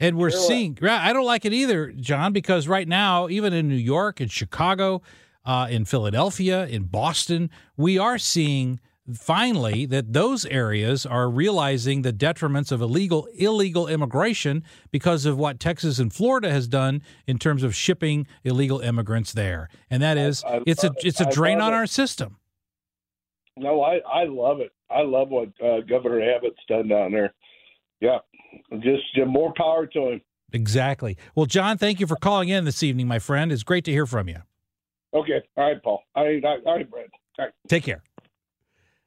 And 0.00 0.16
we're 0.16 0.30
seeing. 0.30 0.76
I 0.82 1.12
don't 1.12 1.26
like 1.26 1.44
it 1.44 1.52
either, 1.52 1.92
John, 1.92 2.32
because 2.32 2.66
right 2.66 2.88
now, 2.88 3.28
even 3.28 3.52
in 3.52 3.68
New 3.68 3.74
York, 3.76 4.20
and 4.20 4.30
Chicago, 4.30 5.00
uh, 5.44 5.66
in 5.70 5.84
Philadelphia, 5.84 6.66
in 6.66 6.84
Boston, 6.84 7.50
we 7.76 7.98
are 7.98 8.18
seeing 8.18 8.80
finally 9.12 9.84
that 9.86 10.12
those 10.12 10.46
areas 10.46 11.04
are 11.04 11.28
realizing 11.28 12.02
the 12.02 12.12
detriments 12.12 12.70
of 12.70 12.80
illegal 12.80 13.26
illegal 13.34 13.88
immigration 13.88 14.62
because 14.90 15.26
of 15.26 15.36
what 15.36 15.58
Texas 15.58 15.98
and 15.98 16.12
Florida 16.12 16.50
has 16.50 16.68
done 16.68 17.02
in 17.26 17.38
terms 17.38 17.62
of 17.62 17.74
shipping 17.74 18.26
illegal 18.44 18.80
immigrants 18.80 19.32
there. 19.32 19.68
And 19.90 20.02
that 20.02 20.16
is 20.16 20.44
I, 20.44 20.56
I 20.56 20.60
it's 20.66 20.84
a 20.84 20.92
it's 20.98 21.20
a 21.20 21.26
drain 21.30 21.60
on 21.60 21.72
it. 21.72 21.76
our 21.76 21.86
system. 21.86 22.36
No, 23.56 23.82
I 23.82 23.98
I 23.98 24.24
love 24.24 24.60
it. 24.60 24.72
I 24.88 25.02
love 25.02 25.28
what 25.30 25.48
uh, 25.62 25.80
Governor 25.80 26.22
Abbott's 26.22 26.60
done 26.68 26.88
down 26.88 27.12
there. 27.12 27.32
Yeah. 28.00 28.18
Just 28.80 29.04
uh, 29.20 29.24
more 29.24 29.52
power 29.56 29.86
to 29.86 30.10
him. 30.10 30.20
Exactly. 30.52 31.16
Well, 31.34 31.46
John, 31.46 31.78
thank 31.78 31.98
you 31.98 32.06
for 32.06 32.16
calling 32.16 32.50
in 32.50 32.64
this 32.64 32.82
evening, 32.82 33.08
my 33.08 33.18
friend. 33.18 33.50
It's 33.50 33.62
great 33.62 33.84
to 33.86 33.90
hear 33.90 34.06
from 34.06 34.28
you. 34.28 34.42
Okay. 35.14 35.42
All 35.56 35.64
right, 35.64 35.82
Paul. 35.82 36.02
All 36.14 36.24
right, 36.24 36.44
all 36.44 36.76
right 36.76 36.90
Brad. 36.90 37.06
All 37.38 37.44
right. 37.46 37.54
Take 37.68 37.84
care. 37.84 38.02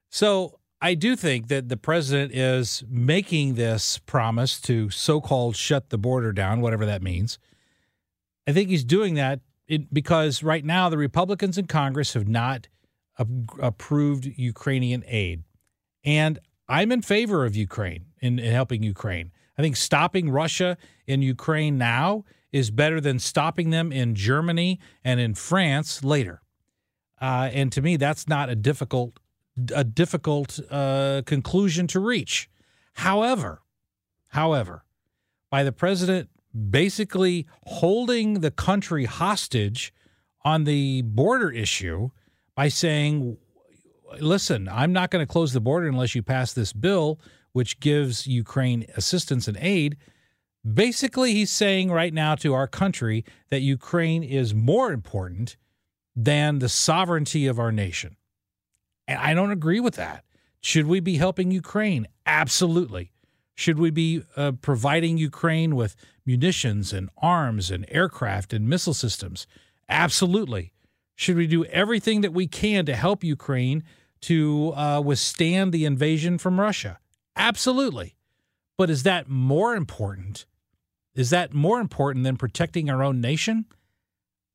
So 0.09 0.59
I 0.81 0.93
do 0.93 1.15
think 1.15 1.47
that 1.47 1.69
the 1.69 1.77
president 1.77 2.33
is 2.33 2.83
making 2.87 3.55
this 3.55 3.97
promise 3.97 4.59
to 4.61 4.89
so 4.89 5.19
called 5.19 5.55
shut 5.55 5.89
the 5.89 5.97
border 5.97 6.31
down, 6.31 6.61
whatever 6.61 6.85
that 6.85 7.01
means. 7.01 7.39
I 8.47 8.53
think 8.53 8.69
he's 8.69 8.83
doing 8.83 9.15
that 9.15 9.39
because 9.91 10.43
right 10.43 10.63
now 10.63 10.89
the 10.89 10.97
Republicans 10.97 11.57
in 11.57 11.65
Congress 11.65 12.13
have 12.13 12.27
not 12.27 12.67
approved 13.59 14.25
Ukrainian 14.25 15.03
aid. 15.07 15.43
And 16.03 16.37
I'm 16.67 16.91
in 16.91 17.01
favor 17.01 17.45
of 17.45 17.55
Ukraine 17.55 18.05
in, 18.21 18.37
in 18.37 18.51
helping 18.51 18.83
Ukraine. 18.83 19.31
I 19.57 19.61
think 19.61 19.77
stopping 19.77 20.29
Russia 20.29 20.77
in 21.07 21.21
Ukraine 21.21 21.77
now 21.77 22.25
is 22.55 22.71
better 22.71 23.01
than 23.01 23.19
stopping 23.19 23.69
them 23.69 23.91
in 23.91 24.15
Germany 24.15 24.79
and 25.03 25.19
in 25.19 25.35
France 25.35 26.05
later. 26.05 26.41
Uh, 27.21 27.49
and 27.51 27.69
to 27.69 27.81
me, 27.81 27.97
that's 27.97 28.29
not 28.29 28.49
a 28.49 28.55
difficult 28.55 29.19
a 29.73 29.83
difficult 29.83 30.61
uh, 30.71 31.21
conclusion 31.25 31.85
to 31.87 31.99
reach. 31.99 32.49
However, 32.93 33.61
however, 34.27 34.85
by 35.49 35.63
the 35.63 35.73
president 35.73 36.29
basically 36.69 37.45
holding 37.65 38.39
the 38.39 38.51
country 38.51 39.03
hostage 39.03 39.93
on 40.45 40.63
the 40.63 41.01
border 41.01 41.51
issue 41.51 42.09
by 42.55 42.69
saying, 42.69 43.37
listen, 44.21 44.69
I'm 44.69 44.93
not 44.93 45.11
going 45.11 45.25
to 45.25 45.31
close 45.31 45.51
the 45.51 45.59
border 45.59 45.89
unless 45.89 46.15
you 46.15 46.23
pass 46.23 46.53
this 46.53 46.71
bill, 46.71 47.19
which 47.51 47.81
gives 47.81 48.27
Ukraine 48.27 48.85
assistance 48.95 49.49
and 49.49 49.57
aid. 49.59 49.97
Basically, 50.73 51.33
he's 51.33 51.51
saying 51.51 51.91
right 51.91 52.13
now 52.13 52.33
to 52.35 52.53
our 52.53 52.67
country 52.67 53.23
that 53.49 53.61
Ukraine 53.61 54.23
is 54.23 54.55
more 54.55 54.91
important 54.91 55.57
than 56.15 56.59
the 56.59 56.69
sovereignty 56.69 57.45
of 57.45 57.59
our 57.59 57.71
nation. 57.71 58.15
And 59.07 59.19
I 59.19 59.35
don't 59.35 59.51
agree 59.51 59.79
with 59.79 59.95
that. 59.95 60.23
Should 60.61 60.87
we 60.87 60.99
be 60.99 61.17
helping 61.17 61.51
Ukraine? 61.51 62.07
Absolutely. 62.25 63.11
Should 63.53 63.77
we 63.77 63.91
be 63.91 64.23
uh, 64.35 64.53
providing 64.53 65.19
Ukraine 65.19 65.75
with 65.75 65.95
munitions 66.25 66.91
and 66.91 67.09
arms 67.17 67.69
and 67.69 67.85
aircraft 67.89 68.51
and 68.51 68.67
missile 68.67 68.95
systems? 68.95 69.45
Absolutely. 69.87 70.73
Should 71.15 71.37
we 71.37 71.45
do 71.45 71.63
everything 71.65 72.21
that 72.21 72.33
we 72.33 72.47
can 72.47 72.85
to 72.87 72.95
help 72.95 73.23
Ukraine 73.23 73.83
to 74.21 74.73
uh, 74.75 75.01
withstand 75.01 75.71
the 75.71 75.85
invasion 75.85 76.39
from 76.39 76.59
Russia? 76.59 76.99
Absolutely. 77.35 78.15
But 78.77 78.89
is 78.89 79.03
that 79.03 79.29
more 79.29 79.75
important? 79.75 80.45
Is 81.15 81.29
that 81.29 81.53
more 81.53 81.79
important 81.79 82.25
than 82.25 82.37
protecting 82.37 82.89
our 82.89 83.01
own 83.01 83.21
nation? 83.21 83.65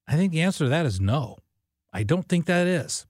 I 0.07 0.17
think 0.17 0.33
the 0.33 0.43
answer 0.43 0.65
to 0.65 0.71
that 0.71 0.87
is 0.87 1.01
no. 1.01 1.39
I 1.93 2.03
don't 2.03 2.29
think 2.29 2.47
that 2.47 2.67
is. 2.67 3.07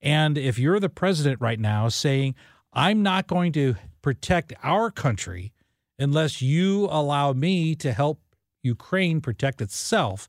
And 0.00 0.38
if 0.38 0.58
you're 0.58 0.80
the 0.80 0.88
president 0.88 1.40
right 1.40 1.60
now 1.60 1.88
saying, 1.88 2.34
I'm 2.72 3.02
not 3.02 3.26
going 3.26 3.52
to 3.52 3.76
protect 4.02 4.52
our 4.62 4.90
country 4.90 5.52
unless 5.98 6.40
you 6.40 6.86
allow 6.90 7.32
me 7.32 7.74
to 7.76 7.92
help 7.92 8.20
Ukraine 8.62 9.20
protect 9.20 9.60
itself, 9.60 10.28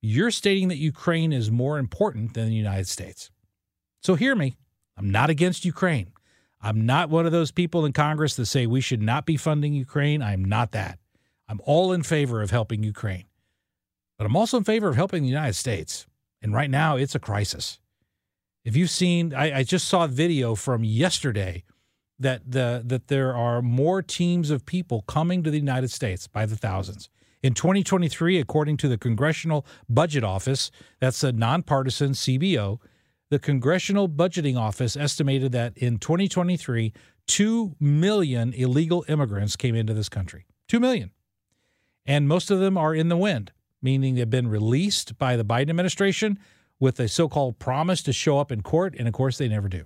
you're 0.00 0.30
stating 0.30 0.68
that 0.68 0.78
Ukraine 0.78 1.32
is 1.32 1.50
more 1.50 1.78
important 1.78 2.34
than 2.34 2.46
the 2.46 2.54
United 2.54 2.88
States. 2.88 3.30
So 4.00 4.14
hear 4.14 4.34
me. 4.34 4.56
I'm 4.96 5.10
not 5.10 5.30
against 5.30 5.64
Ukraine. 5.64 6.12
I'm 6.60 6.86
not 6.86 7.10
one 7.10 7.26
of 7.26 7.32
those 7.32 7.50
people 7.50 7.84
in 7.84 7.92
Congress 7.92 8.36
that 8.36 8.46
say 8.46 8.66
we 8.66 8.80
should 8.80 9.02
not 9.02 9.26
be 9.26 9.36
funding 9.36 9.74
Ukraine. 9.74 10.22
I'm 10.22 10.44
not 10.44 10.72
that. 10.72 10.98
I'm 11.52 11.60
all 11.64 11.92
in 11.92 12.02
favor 12.02 12.40
of 12.40 12.50
helping 12.50 12.82
Ukraine. 12.82 13.26
But 14.16 14.24
I'm 14.24 14.36
also 14.36 14.56
in 14.56 14.64
favor 14.64 14.88
of 14.88 14.96
helping 14.96 15.22
the 15.22 15.28
United 15.28 15.52
States. 15.52 16.06
And 16.40 16.54
right 16.54 16.70
now, 16.70 16.96
it's 16.96 17.14
a 17.14 17.18
crisis. 17.18 17.78
If 18.64 18.74
you've 18.74 18.88
seen, 18.88 19.34
I, 19.34 19.58
I 19.58 19.62
just 19.62 19.86
saw 19.86 20.04
a 20.04 20.08
video 20.08 20.54
from 20.54 20.82
yesterday 20.82 21.64
that 22.18 22.50
the 22.50 22.82
that 22.86 23.08
there 23.08 23.36
are 23.36 23.60
more 23.60 24.00
teams 24.00 24.50
of 24.50 24.64
people 24.64 25.02
coming 25.02 25.42
to 25.42 25.50
the 25.50 25.58
United 25.58 25.90
States 25.90 26.26
by 26.26 26.46
the 26.46 26.56
thousands. 26.56 27.10
In 27.42 27.52
2023, 27.52 28.38
according 28.38 28.78
to 28.78 28.88
the 28.88 28.96
Congressional 28.96 29.66
Budget 29.90 30.24
Office, 30.24 30.70
that's 31.00 31.22
a 31.22 31.32
nonpartisan 31.32 32.12
CBO, 32.12 32.78
the 33.28 33.38
Congressional 33.38 34.08
Budgeting 34.08 34.56
Office 34.56 34.96
estimated 34.96 35.52
that 35.52 35.76
in 35.76 35.98
2023, 35.98 36.94
2 37.26 37.76
million 37.78 38.54
illegal 38.54 39.04
immigrants 39.06 39.54
came 39.56 39.74
into 39.74 39.92
this 39.92 40.08
country. 40.08 40.46
2 40.68 40.80
million. 40.80 41.10
And 42.06 42.28
most 42.28 42.50
of 42.50 42.60
them 42.60 42.76
are 42.76 42.94
in 42.94 43.08
the 43.08 43.16
wind, 43.16 43.52
meaning 43.80 44.14
they've 44.14 44.28
been 44.28 44.48
released 44.48 45.18
by 45.18 45.36
the 45.36 45.44
Biden 45.44 45.70
administration 45.70 46.38
with 46.80 46.98
a 46.98 47.08
so 47.08 47.28
called 47.28 47.58
promise 47.58 48.02
to 48.02 48.12
show 48.12 48.38
up 48.38 48.50
in 48.50 48.62
court. 48.62 48.94
And 48.98 49.06
of 49.06 49.14
course, 49.14 49.38
they 49.38 49.48
never 49.48 49.68
do. 49.68 49.84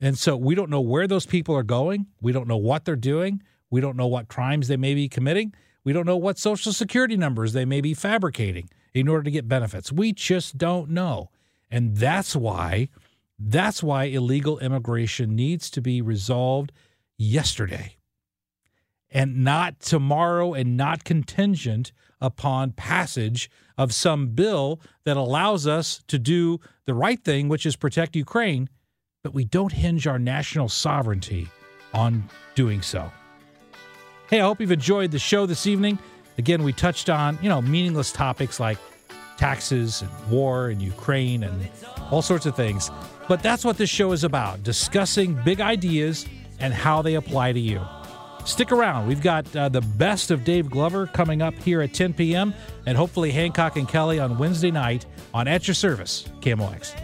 And 0.00 0.18
so 0.18 0.36
we 0.36 0.54
don't 0.54 0.70
know 0.70 0.80
where 0.80 1.06
those 1.06 1.26
people 1.26 1.56
are 1.56 1.62
going. 1.62 2.06
We 2.20 2.32
don't 2.32 2.48
know 2.48 2.56
what 2.56 2.84
they're 2.84 2.96
doing. 2.96 3.42
We 3.70 3.80
don't 3.80 3.96
know 3.96 4.06
what 4.06 4.28
crimes 4.28 4.68
they 4.68 4.76
may 4.76 4.94
be 4.94 5.08
committing. 5.08 5.54
We 5.84 5.92
don't 5.92 6.06
know 6.06 6.16
what 6.16 6.38
social 6.38 6.72
security 6.72 7.16
numbers 7.16 7.52
they 7.52 7.64
may 7.64 7.80
be 7.80 7.94
fabricating 7.94 8.68
in 8.92 9.08
order 9.08 9.24
to 9.24 9.30
get 9.30 9.48
benefits. 9.48 9.92
We 9.92 10.12
just 10.12 10.58
don't 10.58 10.90
know. 10.90 11.30
And 11.70 11.96
that's 11.96 12.36
why 12.36 12.88
that's 13.38 13.82
why 13.82 14.04
illegal 14.04 14.58
immigration 14.60 15.36
needs 15.36 15.68
to 15.70 15.82
be 15.82 16.00
resolved 16.00 16.72
yesterday 17.18 17.95
and 19.10 19.44
not 19.44 19.80
tomorrow 19.80 20.54
and 20.54 20.76
not 20.76 21.04
contingent 21.04 21.92
upon 22.20 22.72
passage 22.72 23.50
of 23.78 23.92
some 23.92 24.28
bill 24.28 24.80
that 25.04 25.16
allows 25.16 25.66
us 25.66 26.02
to 26.08 26.18
do 26.18 26.58
the 26.86 26.94
right 26.94 27.22
thing, 27.22 27.48
which 27.48 27.66
is 27.66 27.76
protect 27.76 28.16
Ukraine, 28.16 28.68
but 29.22 29.34
we 29.34 29.44
don't 29.44 29.72
hinge 29.72 30.06
our 30.06 30.18
national 30.18 30.68
sovereignty 30.68 31.48
on 31.92 32.28
doing 32.54 32.82
so. 32.82 33.10
Hey, 34.30 34.40
I 34.40 34.44
hope 34.44 34.60
you've 34.60 34.72
enjoyed 34.72 35.10
the 35.10 35.18
show 35.18 35.46
this 35.46 35.66
evening. 35.66 35.98
Again, 36.38 36.62
we 36.62 36.72
touched 36.72 37.08
on, 37.08 37.38
you 37.42 37.48
know, 37.48 37.62
meaningless 37.62 38.12
topics 38.12 38.58
like 38.58 38.78
taxes 39.36 40.02
and 40.02 40.30
war 40.30 40.68
and 40.68 40.80
Ukraine 40.82 41.44
and 41.44 41.68
all 42.10 42.22
sorts 42.22 42.46
of 42.46 42.56
things. 42.56 42.90
But 43.28 43.42
that's 43.42 43.64
what 43.64 43.76
this 43.76 43.90
show 43.90 44.12
is 44.12 44.24
about 44.24 44.62
discussing 44.62 45.38
big 45.44 45.60
ideas 45.60 46.26
and 46.58 46.72
how 46.72 47.02
they 47.02 47.14
apply 47.14 47.52
to 47.52 47.60
you. 47.60 47.80
Stick 48.46 48.72
around. 48.72 49.06
We've 49.06 49.20
got 49.20 49.54
uh, 49.54 49.68
the 49.68 49.80
best 49.82 50.30
of 50.30 50.44
Dave 50.44 50.70
Glover 50.70 51.06
coming 51.08 51.42
up 51.42 51.54
here 51.54 51.82
at 51.82 51.92
10 51.92 52.14
p.m. 52.14 52.54
and 52.86 52.96
hopefully 52.96 53.32
Hancock 53.32 53.76
and 53.76 53.88
Kelly 53.88 54.18
on 54.18 54.38
Wednesday 54.38 54.70
night 54.70 55.04
on 55.34 55.48
At 55.48 55.66
Your 55.66 55.74
Service, 55.74 56.24
KMOX. 56.40 56.94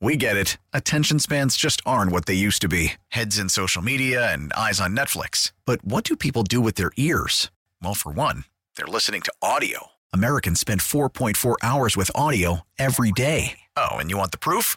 We 0.00 0.16
get 0.16 0.36
it. 0.36 0.58
Attention 0.74 1.18
spans 1.18 1.56
just 1.56 1.80
aren't 1.86 2.12
what 2.12 2.26
they 2.26 2.34
used 2.34 2.60
to 2.62 2.68
be 2.68 2.94
heads 3.08 3.38
in 3.38 3.48
social 3.48 3.80
media 3.80 4.30
and 4.32 4.52
eyes 4.52 4.80
on 4.80 4.94
Netflix. 4.94 5.52
But 5.64 5.82
what 5.84 6.04
do 6.04 6.16
people 6.16 6.42
do 6.42 6.60
with 6.60 6.74
their 6.74 6.90
ears? 6.98 7.50
Well, 7.82 7.94
for 7.94 8.12
one, 8.12 8.44
they're 8.76 8.86
listening 8.86 9.22
to 9.22 9.32
audio. 9.40 9.92
Americans 10.12 10.60
spend 10.60 10.80
4.4 10.80 11.54
hours 11.62 11.96
with 11.96 12.10
audio 12.14 12.60
every 12.78 13.12
day. 13.12 13.60
Oh, 13.76 13.92
and 13.92 14.10
you 14.10 14.18
want 14.18 14.32
the 14.32 14.38
proof? 14.38 14.76